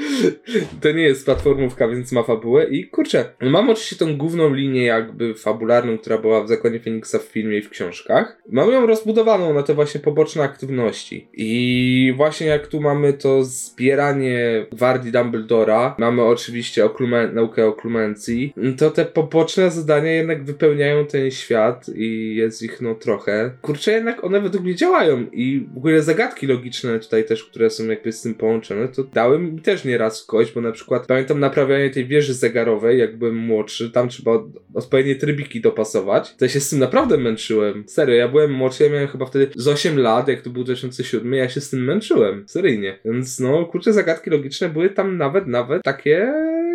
[0.83, 4.85] to nie jest jest platformówka, więc ma fabułę i kurczę, mam oczywiście tą główną linię
[4.85, 8.43] jakby fabularną, która była w Zakonie Feniksa w filmie i w książkach.
[8.49, 14.67] Mam ją rozbudowaną na te właśnie poboczne aktywności i właśnie jak tu mamy to zbieranie
[14.73, 21.31] gwardii Dumbledora, mamy oczywiście oklumen- naukę o klumencji, to te poboczne zadania jednak wypełniają ten
[21.31, 23.51] świat i jest ich no trochę.
[23.63, 27.87] Kurczę, jednak one według mnie działają i w ogóle zagadki logiczne tutaj też, które są
[27.87, 31.91] jakby z tym połączone, to dały mi też nieraz kość, bo na przykład Pamiętam naprawianie
[31.91, 33.91] tej wieży zegarowej, jak byłem młodszy.
[33.91, 34.45] Tam trzeba
[34.75, 36.37] odpowiednie trybiki dopasować.
[36.37, 37.85] To ja się z tym naprawdę męczyłem.
[37.87, 41.35] Serio, ja byłem młodszy, ja miałem chyba wtedy z 8 lat, jak to był 2007,
[41.35, 42.45] ja się z tym męczyłem.
[42.49, 42.99] Seryjnie.
[43.05, 46.33] Więc no, kurczę, zagadki logiczne były tam nawet, nawet takie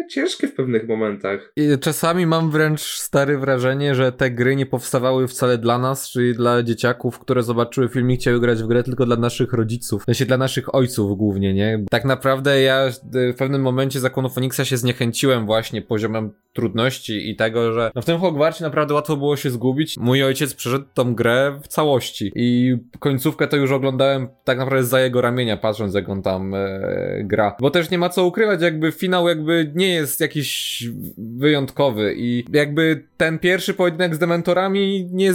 [0.09, 1.51] ciężkie w pewnych momentach.
[1.55, 6.35] I czasami mam wręcz stare wrażenie, że te gry nie powstawały wcale dla nas, czyli
[6.35, 10.03] dla dzieciaków, które zobaczyły film i chciały grać w grę, tylko dla naszych rodziców.
[10.07, 11.85] W dla naszych ojców głównie, nie?
[11.89, 14.29] Tak naprawdę ja w pewnym momencie zakonu
[14.63, 19.35] się zniechęciłem właśnie poziomem trudności i tego, że no w tym Hogwarcie naprawdę łatwo było
[19.35, 19.97] się zgubić.
[19.97, 24.99] Mój ojciec przeszedł tą grę w całości i końcówkę to już oglądałem tak naprawdę za
[24.99, 27.55] jego ramienia, patrząc jak on tam e, gra.
[27.59, 30.83] Bo też nie ma co ukrywać, jakby finał jakby nie jest jakiś
[31.17, 35.33] wyjątkowy i jakby ten pierwszy pojedynek z dementorami nie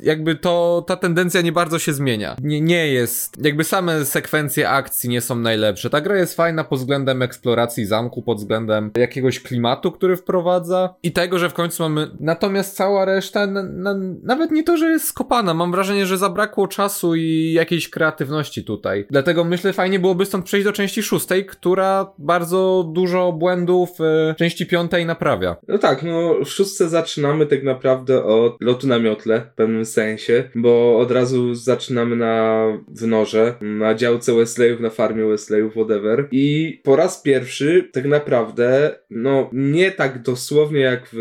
[0.00, 2.36] jakby to, ta tendencja nie bardzo się zmienia.
[2.42, 5.90] Nie, nie jest, jakby same sekwencje akcji nie są najlepsze.
[5.90, 11.12] Ta gra jest fajna pod względem eksploracji zamku, pod względem jakiegoś klimatu, który wprowadza i
[11.12, 15.08] tego, że w końcu mamy, natomiast cała reszta, na, na, nawet nie to, że jest
[15.08, 19.06] skopana, mam wrażenie, że zabrakło czasu i jakiejś kreatywności tutaj.
[19.10, 24.66] Dlatego myślę, fajnie byłoby stąd przejść do części szóstej, która bardzo dużo błędów w części
[24.66, 25.56] piątej naprawia.
[25.68, 30.44] No tak, no w szóstce zaczynamy tak naprawdę od lotu na miotle w pewnym sensie,
[30.54, 36.28] bo od razu zaczynamy na wnorze, na działce Wesleyów, na farmie Wesleyów, whatever.
[36.30, 41.18] I po raz pierwszy tak naprawdę, no nie tak dosłownie jak w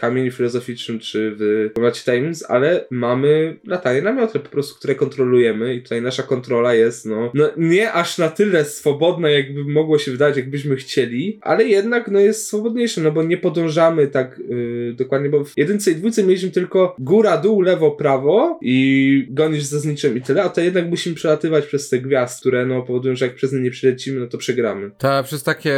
[0.00, 5.82] kamień filozoficznym czy w Komnacie Tajemnic, ale mamy latanie na po prostu, które kontrolujemy i
[5.82, 10.36] tutaj nasza kontrola jest no, no nie aż na tyle swobodna, jakby mogło się wydać,
[10.36, 15.44] jakbyśmy chcieli, ale jednak no jest swobodniejsze, no bo nie podążamy tak yy, dokładnie, bo
[15.44, 20.20] w jedynce i dwójce mieliśmy tylko góra, dół, lewo, prawo i gonisz za zniczym i
[20.20, 23.52] tyle, a to jednak musimy przelatywać przez te gwiazdy, które no powodują, że jak przez
[23.52, 24.90] nie nie przelecimy, no to przegramy.
[24.98, 25.74] Tak, przez takie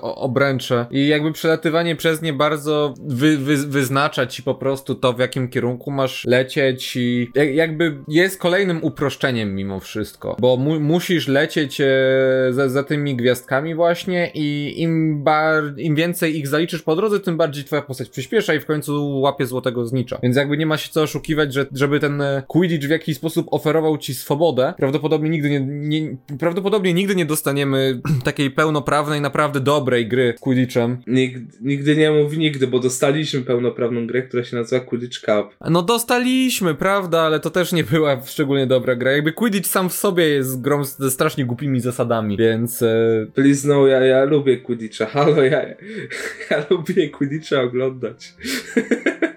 [0.00, 5.18] obręcze i jakby przelatywanie przez nie bardzo wy wy, wyznacza ci po prostu to, w
[5.18, 11.28] jakim kierunku masz lecieć i jak, jakby jest kolejnym uproszczeniem mimo wszystko, bo mu, musisz
[11.28, 11.86] lecieć e,
[12.50, 15.24] za, za tymi gwiazdkami właśnie i im,
[15.76, 19.46] im więcej ich zaliczysz po drodze, tym bardziej twoja postać przyspiesza i w końcu łapie
[19.46, 20.18] złotego znicza.
[20.22, 23.46] Więc jakby nie ma się co oszukiwać, że, żeby ten e, Quidditch w jakiś sposób
[23.50, 30.08] oferował ci swobodę, prawdopodobnie nigdy nie, nie prawdopodobnie nigdy nie dostaniemy takiej pełnoprawnej, naprawdę dobrej
[30.08, 30.98] gry z Quidditchem.
[31.60, 35.56] Nigdy nie mów nigdy, bo dostaliśmy pełnoprawną grę, która się nazywa Quidditch Cup.
[35.70, 39.12] No dostaliśmy, prawda, ale to też nie była szczególnie dobra gra.
[39.12, 42.82] Jakby Quidditch sam w sobie jest grą ze strasznie głupimi zasadami, więc...
[42.82, 43.26] E...
[43.34, 45.62] Please no, ja, ja lubię Quidditcha, halo, ja,
[46.50, 48.34] ja lubię Quidditcha oglądać.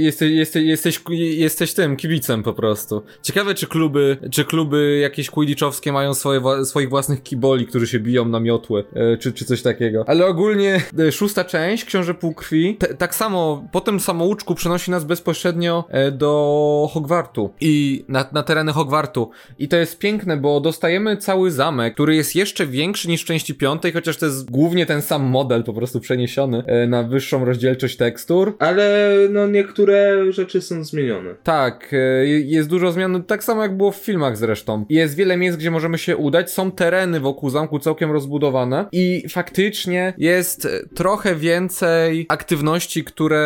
[0.00, 1.00] Jesteś, jesteś, jesteś,
[1.36, 3.02] jesteś tym kibicem po prostu.
[3.22, 8.24] Ciekawe, czy kluby, czy kluby jakieś quidditchowskie mają swoje, swoich własnych kiboli, którzy się biją
[8.24, 10.04] na miotły, e, czy, czy coś takiego.
[10.06, 15.84] Ale ogólnie e, szósta część, Książę Półkrwi, tak samo po tym samouczku przenosi nas bezpośrednio
[15.88, 19.30] e, do Hogwartu i na, na tereny Hogwartu.
[19.58, 23.54] I to jest piękne, bo dostajemy cały zamek, który jest jeszcze większy niż w części
[23.54, 28.56] piątej, chociaż to jest głównie ten sam model po prostu przeniesiony na wyższą rozdzielczość tekstur.
[28.58, 31.34] Ale no niektóre rzeczy są zmienione.
[31.42, 34.84] Tak, e, jest dużo zmian, tak samo jak było w filmach zresztą.
[34.88, 40.14] Jest wiele miejsc, gdzie możemy się udać, są tereny wokół zamku całkiem rozbudowane i faktycznie
[40.18, 43.40] jest trochę więcej aktywności, które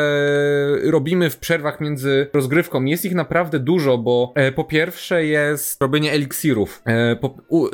[0.83, 2.85] robimy w przerwach między rozgrywką.
[2.85, 6.83] Jest ich naprawdę dużo, bo e, po pierwsze jest robienie eliksirów.
[6.87, 7.17] E,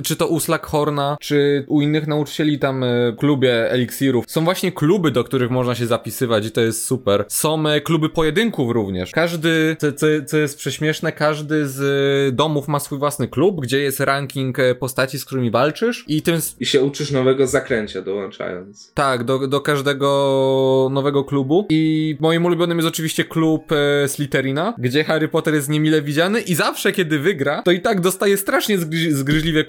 [0.03, 4.24] czy to u Slackhorna, czy u innych nauczycieli tam w klubie eliksirów.
[4.29, 7.24] Są właśnie kluby, do których można się zapisywać i to jest super.
[7.29, 9.11] Są kluby pojedynków również.
[9.11, 14.01] Każdy, co, co, co jest prześmieszne, każdy z domów ma swój własny klub, gdzie jest
[14.01, 16.40] ranking e, postaci, z którymi walczysz i tym...
[16.61, 18.93] I się uczysz nowego zakręcia dołączając.
[18.95, 25.05] Tak, do, do każdego nowego klubu i moim ulubionym jest oczywiście klub e, Slytherina, gdzie
[25.05, 29.14] Harry Potter jest niemile widziany i zawsze kiedy wygra, to i tak dostaje strasznie zgry,
[29.14, 29.64] zgryźliwe, e,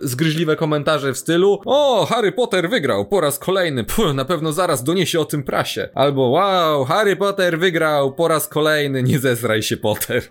[0.00, 4.84] zgryźliwe komentarze w stylu o, Harry Potter wygrał po raz kolejny, Puh, na pewno zaraz
[4.84, 5.88] doniesie o tym prasie.
[5.94, 10.22] Albo wow, Harry Potter wygrał po raz kolejny, nie zezraj się Potter.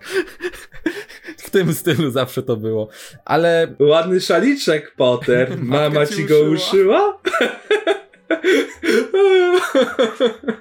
[1.38, 2.88] w tym stylu zawsze to było.
[3.24, 3.74] Ale.
[3.80, 5.56] Ładny szaliczek, Potter.
[5.62, 7.18] Mama ci go uszyła?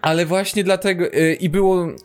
[0.01, 1.88] Ale właśnie dlatego yy, i było.
[1.88, 1.95] Yy,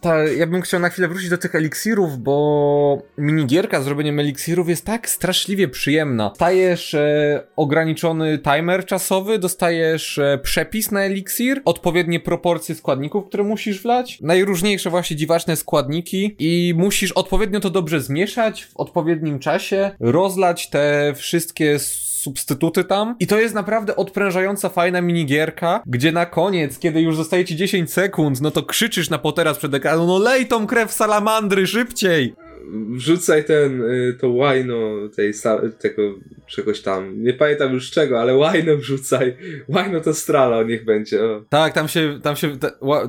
[0.00, 4.68] ta, ja bym chciał na chwilę wrócić do tych eliksirów, bo minigierka z robieniem eliksirów
[4.68, 6.32] jest tak straszliwie przyjemna.
[6.34, 13.82] Stajesz e, ograniczony timer czasowy, dostajesz e, przepis na eliksir, odpowiednie proporcje składników, które musisz
[13.82, 20.70] wlać, najróżniejsze właśnie dziwaczne składniki i musisz odpowiednio to dobrze zmieszać w odpowiednim czasie, rozlać
[20.70, 21.78] te wszystkie
[22.20, 23.16] substytuty tam.
[23.20, 27.92] I to jest naprawdę odprężająca, fajna minigierka, gdzie na koniec, kiedy już zostaje ci 10
[27.92, 32.47] sekund, no to krzyczysz na potera przed ekranem, no lej tą krew salamandry szybciej!
[32.90, 34.78] Wrzucaj ten, y, to łajno
[35.16, 35.32] tej,
[35.78, 36.02] tego
[36.46, 39.36] czegoś tam, nie pamiętam już czego, ale łajno wrzucaj,
[39.68, 41.24] łajno to strala, niech będzie.
[41.24, 41.44] O.
[41.48, 42.56] Tak, tam się, tam się,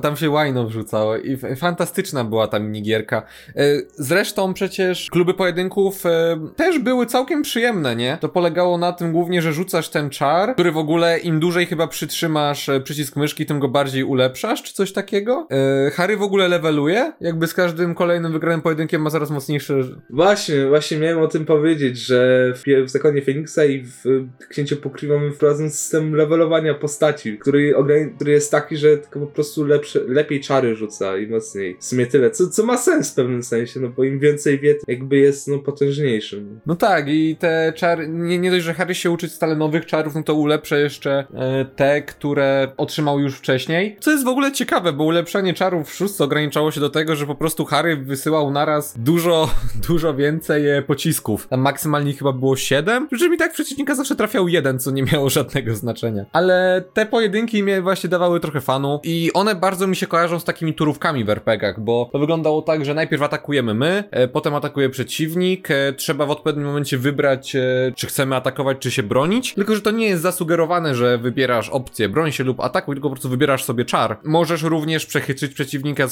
[0.02, 3.22] tam się łajno wrzucało i fantastyczna była ta minigierka.
[3.56, 3.62] E,
[3.94, 8.18] zresztą przecież kluby pojedynków e, też były całkiem przyjemne, nie?
[8.20, 11.86] To polegało na tym głównie, że rzucasz ten czar, który w ogóle im dłużej chyba
[11.86, 15.48] przytrzymasz e, przycisk myszki, tym go bardziej ulepszasz, czy coś takiego.
[15.92, 19.96] Harry w ogóle leveluje, jakby z każdym kolejnym wygranym pojedynkiem ma zaraz mocniej mocniejsze.
[20.10, 24.04] Właśnie, właśnie miałem o tym powiedzieć, że w, w Zakonie Feniksa i w
[24.48, 27.74] Księciu Pokrywa mamy wprowadzony system levelowania postaci, który,
[28.16, 31.76] który jest taki, że tylko po prostu lepsze, lepiej czary rzuca i mocniej.
[31.80, 34.74] W sumie tyle, co, co ma sens w pewnym sensie, no bo im więcej wie,
[34.88, 36.60] jakby jest no potężniejszym.
[36.66, 40.14] No tak i te czary, nie, nie dość, że Harry się uczy stale nowych czarów,
[40.14, 43.96] no to ulepsza jeszcze e, te, które otrzymał już wcześniej.
[44.00, 47.26] Co jest w ogóle ciekawe, bo ulepszanie czarów w szóstce ograniczało się do tego, że
[47.26, 49.39] po prostu Harry wysyłał naraz dużo
[49.88, 51.48] dużo, więcej e, pocisków.
[51.48, 55.02] Tam maksymalnie chyba było 7, przy czym i tak przeciwnika zawsze trafiał jeden, co nie
[55.02, 56.24] miało żadnego znaczenia.
[56.32, 60.44] Ale te pojedynki mnie właśnie dawały trochę fanu i one bardzo mi się kojarzą z
[60.44, 64.90] takimi turówkami w RPGach, bo to wyglądało tak, że najpierw atakujemy my, e, potem atakuje
[64.90, 67.56] przeciwnik, e, trzeba w odpowiednim momencie wybrać,
[67.96, 72.08] czy chcemy atakować, czy się bronić, tylko że to nie jest zasugerowane, że wybierasz opcję
[72.08, 74.18] broń się lub atakuj, tylko po prostu wybierasz sobie czar.
[74.24, 76.06] Możesz również przechytrzyć przeciwnika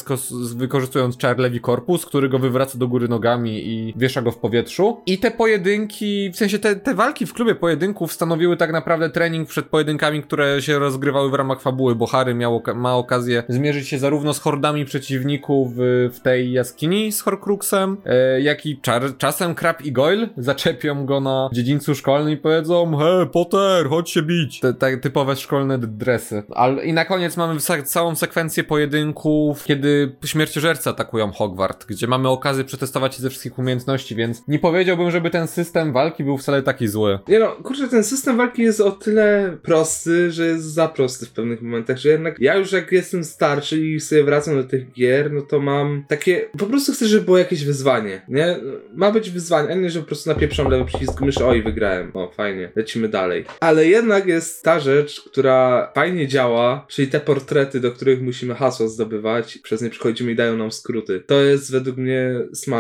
[0.57, 5.01] wykorzystując czar Levi Corpus, który go wywraca do góry nogami i wiesza go w powietrzu.
[5.07, 9.49] I te pojedynki, w sensie te, te walki w klubie pojedynków stanowiły tak naprawdę trening
[9.49, 13.99] przed pojedynkami, które się rozgrywały w ramach fabuły, bo Harry miał, ma okazję zmierzyć się
[13.99, 19.83] zarówno z hordami przeciwników w, tej jaskini z Horcruxem, e, jak i czar, czasem Krab
[19.83, 24.61] i Goyle zaczepią go na dziedzińcu szkolnym i powiedzą hej Potter, chodź się bić.
[24.61, 26.43] Te, te typowe szkolne dresy.
[26.85, 32.98] I na koniec mamy całą sekwencję pojedynków, kiedy śmierciożercy atakują Hogwart, gdzie mamy okazję przetestować
[33.15, 37.19] się ze wszystkich umiejętności, więc nie powiedziałbym, żeby ten system walki był wcale taki zły.
[37.29, 41.33] Nie no, kurczę, ten system walki jest o tyle prosty, że jest za prosty w
[41.33, 45.33] pewnych momentach, że jednak ja już jak jestem starszy i sobie wracam do tych gier,
[45.33, 48.57] no to mam takie, po prostu chcę, żeby było jakieś wyzwanie, nie?
[48.95, 52.31] Ma być wyzwanie, a nie, że po prostu napieprzam lewy przycisk myszy, oj, wygrałem, o,
[52.31, 53.45] fajnie, lecimy dalej.
[53.61, 58.89] Ale jednak jest ta rzecz, która fajnie działa, czyli te portrety, do których musimy hasła
[58.89, 61.23] zdobywać, przez nie przychodzimy i dają nam skróty.
[61.27, 62.35] To jest według mnie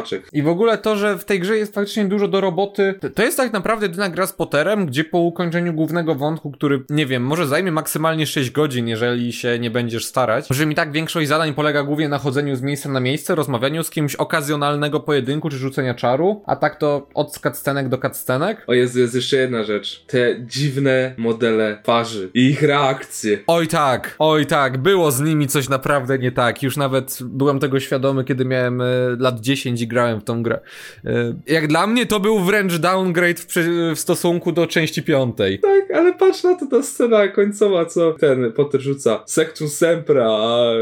[0.08, 0.28] smaczek.
[0.32, 3.36] I w ogóle to, że w tej grze jest faktycznie dużo do roboty, to jest
[3.36, 7.46] tak naprawdę jedyna gra z Potterem, gdzie po ukończeniu głównego wątku, który, nie wiem, może
[7.46, 11.82] zajmie maksymalnie 6 godzin, jeżeli się nie będziesz starać, że mi tak większość zadań polega
[11.82, 16.42] głównie na chodzeniu z miejsca na miejsce, rozmawianiu z kimś okazjonalnego pojedynku czy rzucenia czaru,
[16.46, 18.64] a tak to od cutscenek do cutscenek.
[18.66, 20.04] O Jezu, jest jeszcze jedna rzecz.
[20.06, 23.38] Te dziwne modele twarzy i ich reakcje.
[23.46, 26.62] Oj tak, oj tak, było z nimi coś naprawdę nie tak.
[26.62, 28.84] Już nawet byłem tego świadomy, kiedy miałem e,
[29.18, 30.60] lat 10 i grałem w tą grę.
[31.04, 33.46] E, jak dla mnie to był wręcz downgrade w,
[33.94, 35.58] w stosunku do części piątej.
[35.58, 39.22] Tak, ale patrz na to ta scena końcowa, co ten Potter rzuca.
[39.26, 40.28] Sectum Sempra,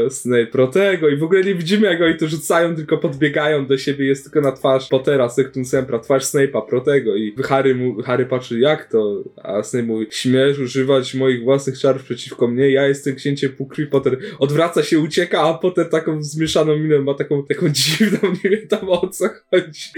[0.09, 4.05] Snape Protego i w ogóle nie widzimy jak oni to rzucają, tylko podbiegają do siebie,
[4.05, 8.59] jest tylko na twarz Pottera, Sectum Sempra, twarz Snape'a Protego i Harry, mu, Harry patrzy
[8.59, 13.51] jak to, a Snape mówi, śmiesz używać moich własnych czarów przeciwko mnie, ja jestem księciem
[13.51, 18.49] Pukri, Potter odwraca się, ucieka, a Potter taką zmieszaną minę ma taką, taką dziwną, nie
[18.49, 19.91] wiem tam co chodzi.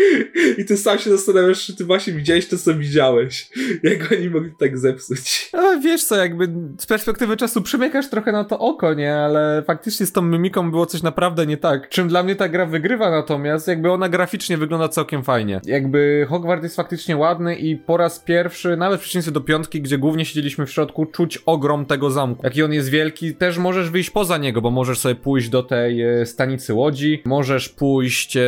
[0.57, 3.49] I ty sam się zastanawiasz, czy ty właśnie widziałeś to, co widziałeś.
[3.83, 5.49] Jak oni mogli tak zepsuć.
[5.53, 9.15] No, wiesz co, jakby z perspektywy czasu przymykasz trochę na to oko, nie?
[9.15, 11.89] Ale faktycznie z tą mimiką było coś naprawdę nie tak.
[11.89, 15.61] Czym dla mnie ta gra wygrywa natomiast, jakby ona graficznie wygląda całkiem fajnie.
[15.65, 19.97] Jakby Hogwart jest faktycznie ładny i po raz pierwszy, nawet w przeciwieństwie do piątki, gdzie
[19.97, 22.41] głównie siedzieliśmy w środku, czuć ogrom tego zamku.
[22.43, 26.01] Jaki on jest wielki, też możesz wyjść poza niego, bo możesz sobie pójść do tej
[26.01, 28.41] e, stanicy łodzi, możesz pójść e,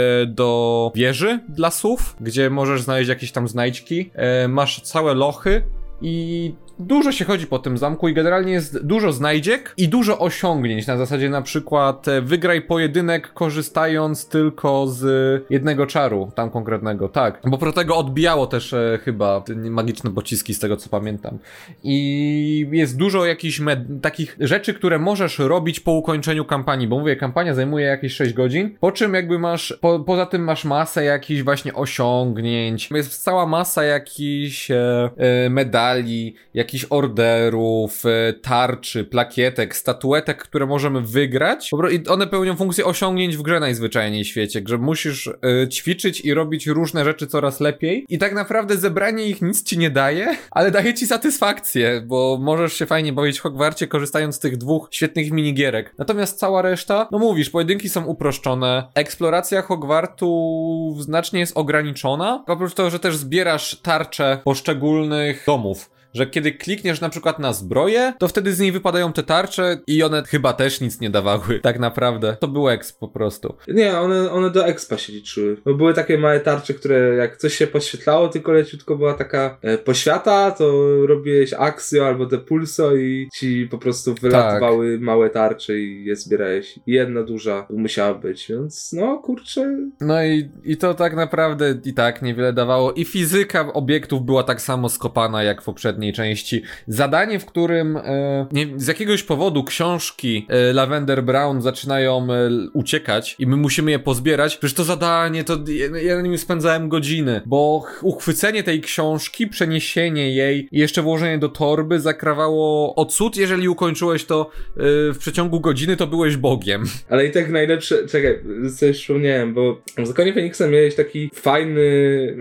[0.52, 5.64] do wieży dla słów, gdzie możesz znaleźć jakieś tam znajdźki, e, masz całe lochy
[6.02, 6.54] i
[6.88, 10.88] dużo się chodzi po tym zamku i generalnie jest dużo znajdziek i dużo osiągnięć.
[10.88, 15.04] Na zasadzie na przykład e, wygraj pojedynek korzystając tylko z
[15.50, 17.42] jednego czaru, tam konkretnego, tak.
[17.46, 21.38] Bo pro tego odbijało też e, chyba magiczne pociski z tego co pamiętam.
[21.84, 23.62] I jest dużo jakichś
[24.02, 28.78] takich rzeczy, które możesz robić po ukończeniu kampanii, bo mówię, kampania zajmuje jakieś 6 godzin,
[28.80, 33.84] po czym jakby masz, po, poza tym masz masę jakichś właśnie osiągnięć, jest cała masa
[33.84, 41.72] jakichś e, e, medali, jakichś orderów, e, tarczy, plakietek, statuetek, które możemy wygrać.
[41.92, 46.34] I one pełnią funkcję osiągnięć w grze najzwyczajniej w świecie, że musisz y, ćwiczyć i
[46.34, 48.06] robić różne rzeczy coraz lepiej.
[48.10, 52.74] I tak naprawdę zebranie ich nic ci nie daje, ale daje ci satysfakcję, bo możesz
[52.74, 55.96] się fajnie bawić w Hogwarcie, korzystając z tych dwóch świetnych minigierek.
[55.98, 62.44] Natomiast cała reszta, no mówisz, pojedynki są uproszczone, eksploracja Hogwartu znacznie jest ograniczona.
[62.48, 68.14] Oprócz tego, że też zbierasz tarcze poszczególnych domów że kiedy klikniesz na przykład na zbroję,
[68.20, 71.80] to wtedy z niej wypadają te tarcze i one chyba też nic nie dawały, tak
[71.80, 72.38] naprawdę.
[72.40, 73.56] To był exp po prostu.
[73.68, 75.58] Nie, one, one do expa się liczyły.
[75.66, 79.78] Bo były takie małe tarcze, które jak coś się podświetlało, tylko leciutko była taka e,
[79.78, 80.72] poświata, to
[81.08, 85.02] robiłeś akcjo albo depulso i ci po prostu wylatywały tak.
[85.02, 86.80] małe tarcze i je zbierałeś.
[86.88, 89.78] Jedna duża musiała być, więc no kurczę.
[90.02, 92.94] No i, i to tak naprawdę i tak niewiele dawało.
[92.94, 96.62] I fizyka obiektów była tak samo skopana jak w poprzednim poprzedniej części.
[96.88, 103.36] Zadanie, w którym e, nie, z jakiegoś powodu książki e, Lavender Brown zaczynają e, uciekać
[103.40, 104.58] i my musimy je pozbierać.
[104.58, 105.58] Przecież to zadanie, to
[106.04, 111.50] ja, na nim spędzałem godziny, bo uchwycenie tej książki, przeniesienie jej i jeszcze włożenie do
[111.50, 113.38] torby zakrawało odsud.
[113.38, 116.84] Jeżeli ukończyłeś to w przeciągu godziny, to byłeś Bogiem.
[117.10, 118.40] Ale i tak najlepsze, czekaj,
[118.78, 121.82] coś przypomniałem, bo w Zakonie Feniksa miałeś taki fajny,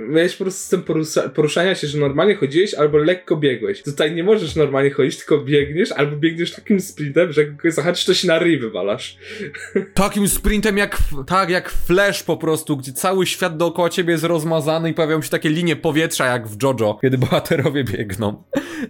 [0.08, 3.82] miałeś po prostu system porusza, poruszania się, że normalnie chodziłeś albo lekko biegłeś biegłeś.
[3.82, 8.14] Tutaj nie możesz normalnie chodzić, tylko biegniesz, albo biegniesz takim sprintem, że jak zahaczysz, to
[8.14, 9.16] się na ryj wywalasz.
[9.94, 14.90] Takim sprintem jak, tak, jak Flash po prostu, gdzie cały świat dookoła ciebie jest rozmazany
[14.90, 18.42] i pojawiają się takie linie powietrza jak w JoJo, kiedy bohaterowie biegną.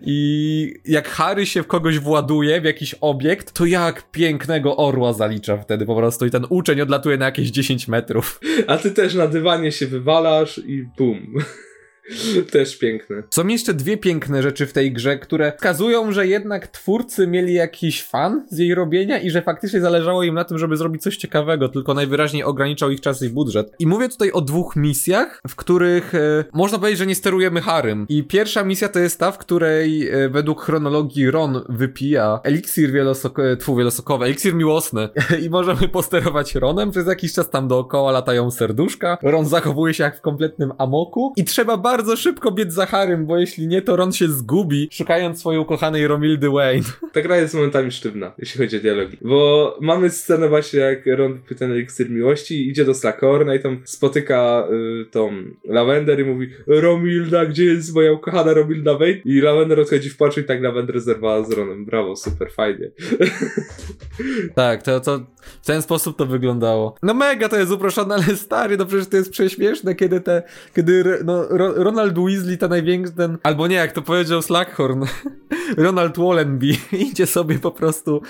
[0.03, 5.57] I jak Harry się w kogoś właduje, w jakiś obiekt, to jak pięknego orła zalicza
[5.57, 8.41] wtedy po prostu i ten uczeń odlatuje na jakieś 10 metrów.
[8.67, 11.35] A ty też na dywanie się wywalasz i bum.
[12.51, 13.23] Też piękne.
[13.31, 18.05] Są jeszcze dwie piękne rzeczy w tej grze, które wskazują, że jednak twórcy mieli jakiś
[18.05, 21.69] fan z jej robienia i że faktycznie zależało im na tym, żeby zrobić coś ciekawego,
[21.69, 23.73] tylko najwyraźniej ograniczał ich czas i budżet.
[23.79, 28.07] I mówię tutaj o dwóch misjach, w których e, można powiedzieć, że nie sterujemy Harym.
[28.09, 33.57] I pierwsza misja to jest ta, w której e, według chronologii Ron wypija eliksir wielosok-
[33.57, 35.09] tfu, wielosokowy, eliksir miłosny
[35.45, 36.91] i możemy posterować Ronem.
[36.91, 39.19] Przez jakiś czas tam dookoła latają serduszka.
[39.23, 43.27] Ron zachowuje się jak w kompletnym amoku i trzeba bardzo bardzo szybko biec za Harym,
[43.27, 46.85] bo jeśli nie, to Ron się zgubi, szukając swojej ukochanej Romildy Wayne.
[47.13, 49.17] Ta gra jest momentami sztywna, jeśli chodzi o dialogi.
[49.21, 53.81] Bo mamy scenę właśnie, jak Ron pyta na eliksir miłości idzie do Slackhorna i tam
[53.85, 54.69] spotyka
[55.03, 55.33] y, tą
[55.65, 59.21] Lavender i mówi Romilda, gdzie jest moja ukochana Romilda Wayne?
[59.25, 61.85] I Lavender odchodzi w płaczu i tak Lavender zerwała z Ronem.
[61.85, 62.91] Brawo, super, fajnie.
[64.55, 65.21] tak, to, to
[65.63, 66.95] w ten sposób to wyglądało.
[67.03, 70.43] No mega to jest uproszczone, ale stary, no przecież to jest prześmieszne, kiedy te,
[70.77, 71.49] kiedy no,
[71.91, 75.05] Ronald Weasley, to największy ten, albo nie, jak to powiedział Slackhorn,
[75.77, 76.67] Ronald Wallenby
[77.11, 78.23] idzie sobie po prostu,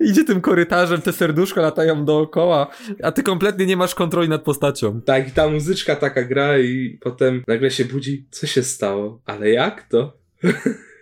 [0.00, 2.66] idzie tym korytarzem, te serduszka latają dookoła,
[3.02, 5.00] a ty kompletnie nie masz kontroli nad postacią.
[5.00, 9.20] Tak, i ta muzyczka taka gra i potem nagle się budzi, co się stało?
[9.26, 10.12] Ale jak to?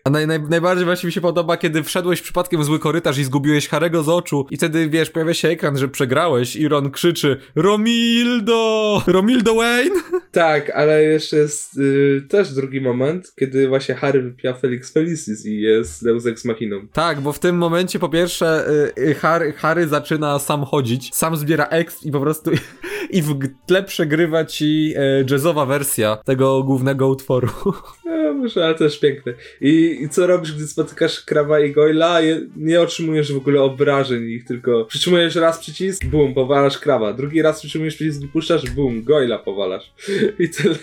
[0.07, 3.25] A naj, naj, najbardziej właśnie mi się podoba, kiedy wszedłeś przypadkiem w zły korytarz i
[3.25, 7.41] zgubiłeś Harego z oczu i wtedy, wiesz, pojawia się ekran, że przegrałeś i Ron krzyczy
[7.55, 9.03] Romildo!
[9.07, 10.01] Romildo Wayne?
[10.37, 15.61] Tak, ale jeszcze jest y, też drugi moment, kiedy właśnie Harry wypija Felix Felicis i
[15.61, 16.87] jest Deus Ex Machiną.
[16.93, 21.37] Tak, bo w tym momencie po pierwsze y, y Harry, Harry zaczyna sam chodzić, sam
[21.37, 22.51] zbiera exp i po prostu
[23.11, 27.49] i w tle przegrywa ci y, jazzowa wersja tego głównego utworu.
[28.05, 29.32] No, może, ale też piękne.
[29.61, 32.20] I i, co robisz, gdy spotykasz Krawa i Goyla?
[32.57, 37.12] Nie otrzymujesz w ogóle obrażeń ich, tylko przytrzymujesz raz przycisk, bum, powalasz Krawa.
[37.12, 39.93] Drugi raz przytrzymujesz przycisk i puszczasz, bum, Goyla powalasz.
[40.39, 40.74] I tyle.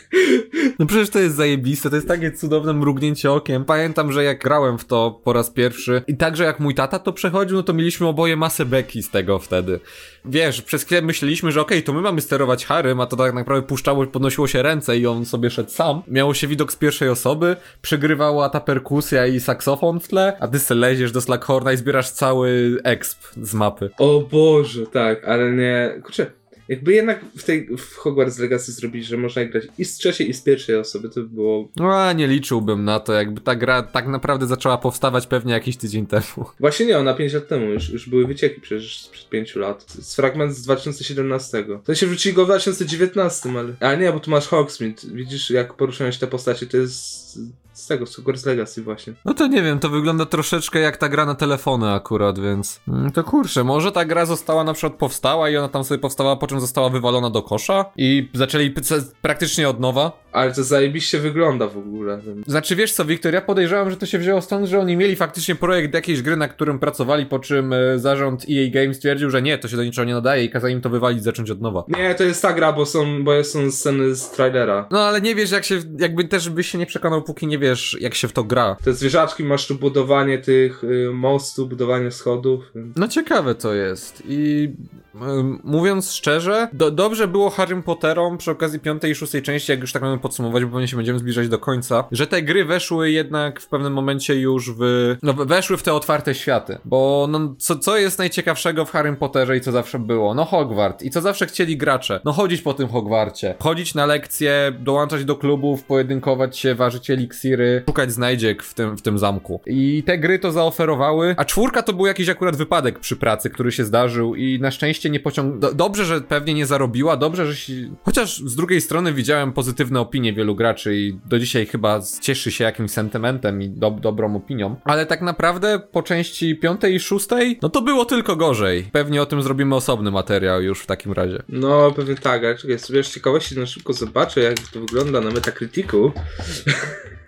[0.79, 3.65] No przecież to jest zajebiste, to jest takie cudowne mrugnięcie okiem.
[3.65, 7.13] Pamiętam, że jak grałem w to po raz pierwszy i także jak mój tata to
[7.13, 9.79] przechodził, no to mieliśmy oboje masę beki z tego wtedy.
[10.25, 13.33] Wiesz, przez chwilę myśleliśmy, że okej, okay, to my mamy sterować Harrym, a to tak
[13.33, 16.01] naprawdę puszczało, podnosiło się ręce i on sobie szedł sam.
[16.07, 20.59] Miało się widok z pierwszej osoby, przegrywała ta perkusja i saksofon w tle, a ty
[20.59, 23.89] se leziesz do Slackhorna i zbierasz cały exp z mapy.
[23.97, 26.01] O Boże, tak, ale nie...
[26.03, 26.31] Kurczę,
[26.73, 30.33] jakby jednak w tej w Hogwarts Legacy zrobić, że można grać i z trzeciej i
[30.33, 31.69] z pierwszej osoby, to by było...
[31.75, 36.05] No, nie liczyłbym na to, jakby ta gra tak naprawdę zaczęła powstawać pewnie jakiś tydzień
[36.05, 36.23] temu.
[36.59, 39.85] Właśnie nie, ona 5 lat temu, już, już były wycieki przecież sprzed 5 lat.
[39.91, 41.65] Z fragment z 2017.
[41.83, 43.73] To się wrócili go w 2019, ale...
[43.79, 45.01] A nie, bo tu masz Hogsmeade.
[45.13, 47.39] Widzisz, jak poruszają się te postacie, to jest
[47.73, 49.13] z tego, z Hogwarts Legacy właśnie.
[49.25, 52.79] No to nie wiem, to wygląda troszeczkę jak ta gra na telefony akurat, więc...
[52.87, 56.35] Mm, to kurczę, może ta gra została na przykład powstała i ona tam sobie powstała,
[56.35, 58.73] po czym została wywalona do kosza i zaczęli
[59.21, 60.23] praktycznie od nowa.
[60.31, 62.21] Ale to zajebiście wygląda w ogóle.
[62.47, 65.55] Znaczy wiesz co, Wiktor, ja podejrzewam, że to się wzięło stąd, że oni mieli faktycznie
[65.55, 69.57] projekt jakiejś gry, na którym pracowali, po czym e, zarząd EA Games stwierdził, że nie,
[69.57, 71.83] to się do niczego nie nadaje i kazał im to wywalić, zacząć od nowa.
[71.87, 74.87] Nie, to jest ta gra, bo są, bo są sceny z trailera.
[74.91, 77.97] No ale nie wiesz jak się, jakby też byś się nie przekonał, póki nie wiesz
[78.01, 78.77] jak się w to gra.
[78.83, 82.71] Te zwierzaczki, masz tu budowanie tych y, mostu, budowanie schodów.
[82.95, 84.71] No ciekawe to jest i
[85.15, 85.19] y,
[85.63, 89.93] mówiąc szczerze, do, dobrze było Harry Potterom przy okazji piątej i szóstej części, jak już
[89.93, 93.61] tak mamy podsumować, bo pewnie się będziemy zbliżać do końca, że te gry weszły jednak
[93.61, 97.97] w pewnym momencie już w, no weszły w te otwarte światy, bo no, co, co
[97.97, 100.33] jest najciekawszego w Harry Potterze i co zawsze było?
[100.33, 102.19] No Hogwart i co zawsze chcieli gracze?
[102.25, 107.09] No chodzić po tym Hogwarcie, chodzić na lekcje, dołączać do klubów, pojedynkować się, ważyć
[107.53, 109.61] eliksiry, szukać znajdziek w tym, w tym zamku.
[109.65, 113.71] I te gry to zaoferowały, a czwórka to był jakiś akurat wypadek przy pracy, który
[113.71, 115.73] się zdarzył i na szczęście nie pociągnął.
[115.73, 117.73] Dobrze, że pewnie nie zarobiła, dobrze, że się...
[118.03, 122.63] Chociaż z drugiej strony widziałem pozytywne opinie wielu graczy i do dzisiaj chyba cieszy się
[122.63, 124.75] jakimś sentymentem i do, dobrą opinią.
[124.83, 128.83] Ale tak naprawdę po części piątej i szóstej, no to było tylko gorzej.
[128.91, 131.43] Pewnie o tym zrobimy osobny materiał już w takim razie.
[131.49, 135.31] No, pewnie tak, ale czekaj, sobie z ciekawości na szybko zobaczę, jak to wygląda na
[135.31, 136.11] Metacriticu.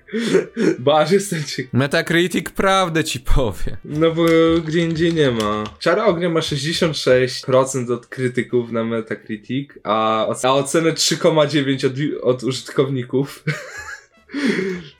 [0.80, 1.74] Bo aż jestem ciekaw.
[1.74, 3.78] Metacritic prawdę ci powie.
[3.86, 4.24] No bo
[4.68, 5.64] gdzie indziej nie ma.
[5.80, 13.44] Czara Ognia ma 66% od krytyków na Metacritic, a, a ocenę 3,9 od, od użytkowników.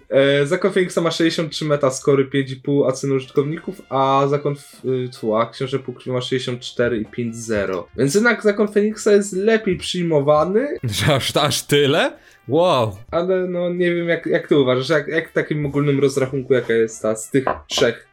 [0.10, 5.80] E, Zakon Feniksa ma 63 metaskory, 5,5 oceny użytkowników, a Zakon y, tfu, a Książę
[5.80, 7.84] Półkrwi ma 64 i 5,0.
[7.98, 10.68] Więc jednak Zakon Feniksa jest lepiej przyjmowany,
[11.12, 12.18] aż, aż tyle?
[12.48, 12.98] Wow.
[13.12, 16.74] ale no nie wiem jak, jak ty uważasz, jak, jak w takim ogólnym rozrachunku jaka
[16.74, 18.08] jest ta z tych trzech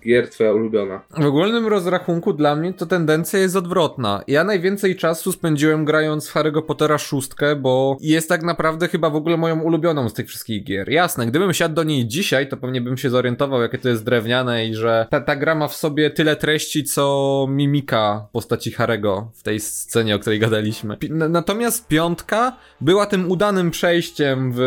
[0.00, 1.00] gier twoja ulubiona?
[1.18, 4.22] W ogólnym rozrachunku dla mnie to tendencja jest odwrotna.
[4.26, 9.16] Ja najwięcej czasu spędziłem grając w Harry'ego Pottera szóstkę, bo jest tak naprawdę chyba w
[9.16, 10.90] ogóle moją ulubioną z tych wszystkich gier.
[10.90, 14.66] Jasne, gdybym siadł do niej dzisiaj, to pewnie bym się zorientował, jakie to jest drewniane
[14.66, 19.42] i że ta, ta gra ma w sobie tyle treści, co mimika postaci Harry'ego w
[19.42, 20.96] tej scenie, o której gadaliśmy.
[21.10, 24.60] Natomiast piątka była tym udanym przejściem w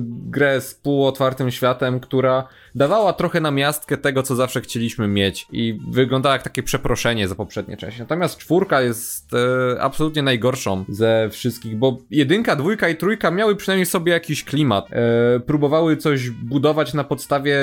[0.00, 5.78] grę z półotwartym światem, która dawała trochę na miastkę tego, co zawsze chcieliśmy mieć i
[5.88, 8.00] wyglądała jak takie przeproszenie za poprzednie części.
[8.00, 13.86] Natomiast czwórka jest e, absolutnie najgorszą ze wszystkich, bo jedynka, dwójka i trójka miały przynajmniej
[13.86, 14.88] sobie jakiś klimat.
[14.92, 17.58] E, próbowały coś budować na podstawie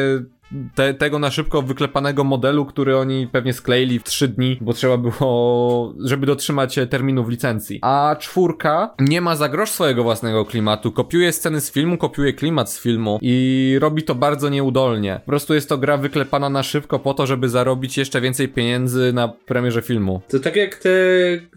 [0.75, 4.97] te, tego na szybko wyklepanego modelu, który oni pewnie skleili w 3 dni, bo trzeba
[4.97, 7.79] było, żeby dotrzymać e, terminów licencji.
[7.81, 12.71] A czwórka nie ma za grosz swojego własnego klimatu, kopiuje sceny z filmu, kopiuje klimat
[12.71, 15.19] z filmu i robi to bardzo nieudolnie.
[15.25, 19.13] Po prostu jest to gra wyklepana na szybko po to, żeby zarobić jeszcze więcej pieniędzy
[19.13, 20.21] na premierze filmu.
[20.29, 20.89] To tak jak te,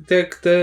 [0.07, 0.59] tak jak te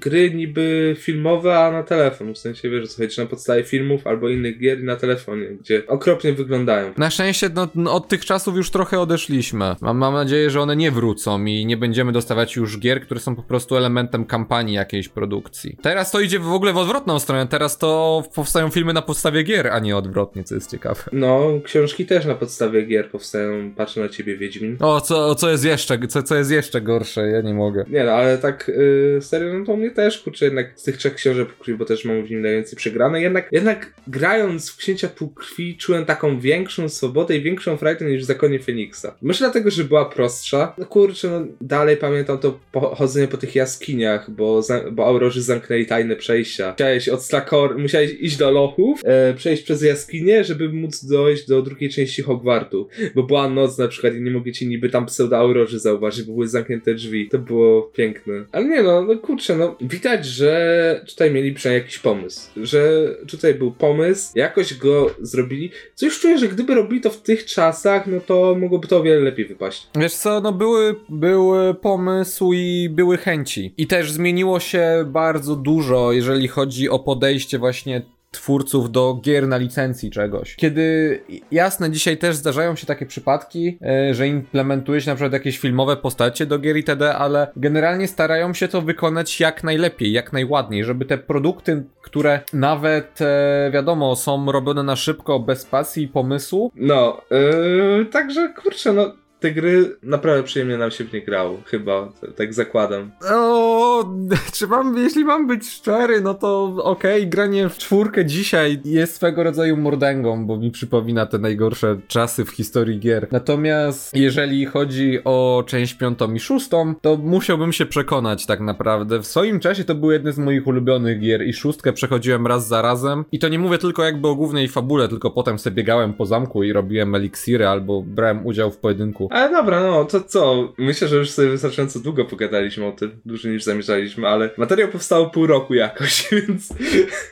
[0.00, 2.34] gry niby filmowe, a na telefon.
[2.34, 6.32] W sensie wiesz, co chodzi na podstawie filmów albo innych gier na telefonie, gdzie okropnie
[6.32, 6.92] wyglądają.
[6.96, 9.76] Na szczęście no, od tych czasów już trochę odeszliśmy.
[9.80, 13.36] Mam, mam nadzieję, że one nie wrócą i nie będziemy dostawać już gier, które są
[13.36, 15.76] po prostu elementem kampanii jakiejś produkcji.
[15.82, 17.46] Teraz to idzie w ogóle w odwrotną stronę.
[17.46, 21.02] Teraz to powstają filmy na podstawie gier, a nie odwrotnie, co jest ciekawe.
[21.12, 23.70] No, książki też na podstawie gier powstają.
[23.76, 24.76] Patrzę na ciebie, Wiedźmin.
[24.80, 27.28] O, co, co jest jeszcze, co, co jest jeszcze gorsze?
[27.28, 27.84] Ja nie mogę.
[27.88, 31.14] Nie no, ale tak yy, serio, no to mnie też, kurczę, jednak z tych trzech
[31.14, 35.76] książek półkrwi, bo też mam w nim najwięcej przegrane, jednak, jednak grając w Księcia Półkrwi
[35.76, 39.16] czułem taką większą swobodę i większą frajdę niż w Zakonie Feniksa.
[39.22, 40.74] Może dlatego, że była prostsza.
[40.78, 42.60] No kurczę, no dalej pamiętam to
[42.94, 44.62] chodzenie po tych jaskiniach, bo,
[44.92, 46.72] bo Aurorzy zamknęli tajne przejścia.
[46.72, 51.62] Musiałeś od Slakor, musiałeś iść do lochów, e, przejść przez jaskinię, żeby móc dojść do
[51.62, 52.88] drugiej części Hogwartu.
[53.14, 56.48] Bo była noc na przykład i nie mogli ci niby tam pseudo-aurorzy zauważyć, bo były
[56.48, 57.28] zamknięte drzwi.
[57.28, 58.44] To było piękne.
[58.52, 62.50] Ale nie no, no kurczę, no widać, że tutaj mieli przynajmniej jakiś pomysł.
[62.56, 65.70] Że tutaj był pomysł, jakoś go zrobili.
[65.94, 69.02] Co już czuję, że gdyby robili to w tych czasach, no to mogłoby to o
[69.02, 69.88] wiele lepiej wypaść.
[69.98, 73.74] Wiesz co, no były, były pomysł i były chęci.
[73.76, 78.02] I też zmieniło się bardzo dużo, jeżeli chodzi o podejście właśnie
[78.36, 80.56] twórców do gier na licencji czegoś.
[80.56, 81.20] Kiedy,
[81.50, 85.96] jasne, dzisiaj też zdarzają się takie przypadki, e, że implementuje się na przykład jakieś filmowe
[85.96, 91.04] postacie do gier itd., ale generalnie starają się to wykonać jak najlepiej, jak najładniej, żeby
[91.04, 97.20] te produkty, które nawet, e, wiadomo, są robione na szybko, bez pasji i pomysłu, No,
[97.30, 99.12] yy, także kurczę, no
[99.46, 103.10] te gry naprawdę przyjemnie nam się w nie grało, chyba, tak zakładam.
[103.30, 104.04] O,
[104.54, 109.42] czy mam, jeśli mam być szczery, no to okej, granie w czwórkę dzisiaj jest swego
[109.42, 113.28] rodzaju mordęgą, bo mi przypomina te najgorsze czasy w historii gier.
[113.30, 119.18] Natomiast jeżeli chodzi o część piątą i szóstą, to musiałbym się przekonać tak naprawdę.
[119.18, 122.82] W swoim czasie to były jedne z moich ulubionych gier i szóstkę przechodziłem raz za
[122.82, 123.24] razem.
[123.32, 126.62] I to nie mówię tylko jakby o głównej fabule, tylko potem sobie biegałem po zamku
[126.62, 129.28] i robiłem eliksiry albo brałem udział w pojedynku.
[129.36, 130.72] Ale dobra, no to co?
[130.78, 135.30] Myślę, że już sobie wystarczająco długo pogadaliśmy o tym, dłużej niż zamierzaliśmy, ale materiał powstał
[135.30, 136.68] pół roku jakoś, więc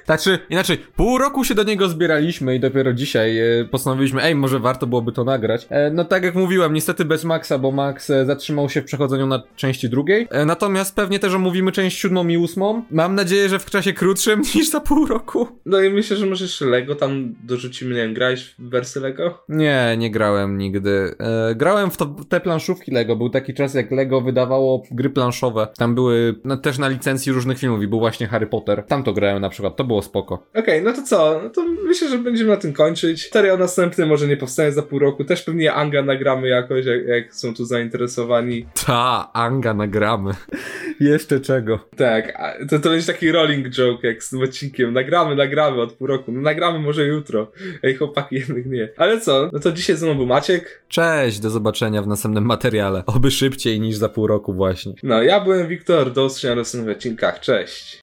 [0.05, 4.59] Znaczy, inaczej, pół roku się do niego zbieraliśmy i dopiero dzisiaj e, postanowiliśmy, ej, może
[4.59, 5.67] warto byłoby to nagrać.
[5.71, 9.27] E, no tak jak mówiłem, niestety bez Maxa, bo Max e, zatrzymał się w przechodzeniu
[9.27, 10.29] na części drugiej.
[10.47, 12.83] Natomiast pewnie też omówimy część siódmą i ósmą.
[12.91, 15.49] Mam nadzieję, że w czasie krótszym niż za pół roku.
[15.67, 19.45] no i myślę, że może jeszcze Lego tam dorzucimy, nie wiem, grałeś w wersję Lego?
[19.49, 21.15] Nie, nie grałem nigdy.
[21.55, 23.17] Grałem w to, te planszówki Lego.
[23.17, 25.69] Był taki czas, jak Lego wydawało gry planszowe.
[25.79, 28.85] Tam były no, też na licencji różnych filmów i był właśnie Harry Potter.
[28.89, 30.47] Tam to grałem na przykład, to było spoko.
[30.55, 31.41] Okej, no to co?
[31.43, 33.31] No to myślę, że będziemy na tym kończyć.
[33.35, 37.35] Materiał następny może nie powstanie za pół roku, też pewnie Anga nagramy jakoś, jak, jak
[37.35, 38.67] są tu zainteresowani.
[38.87, 40.33] Ta, Anga nagramy.
[41.01, 41.89] Jeszcze czego?
[41.97, 42.39] Tak,
[42.71, 44.93] to, to będzie taki rolling joke jak z tym odcinkiem.
[44.93, 46.33] Nagramy, nagramy od pół roku.
[46.33, 47.53] No nagramy może jutro.
[47.83, 48.89] Ej, chłopaki, jednak nie.
[48.97, 49.51] Ale co?
[49.53, 50.83] No to dzisiaj ze mną był Maciek.
[50.89, 53.03] Cześć, do zobaczenia w następnym materiale.
[53.07, 54.93] Oby szybciej niż za pół roku właśnie.
[55.03, 57.41] No, ja byłem Wiktor, do usłyszenia w następnych odcinkach.
[57.41, 58.03] Cześć.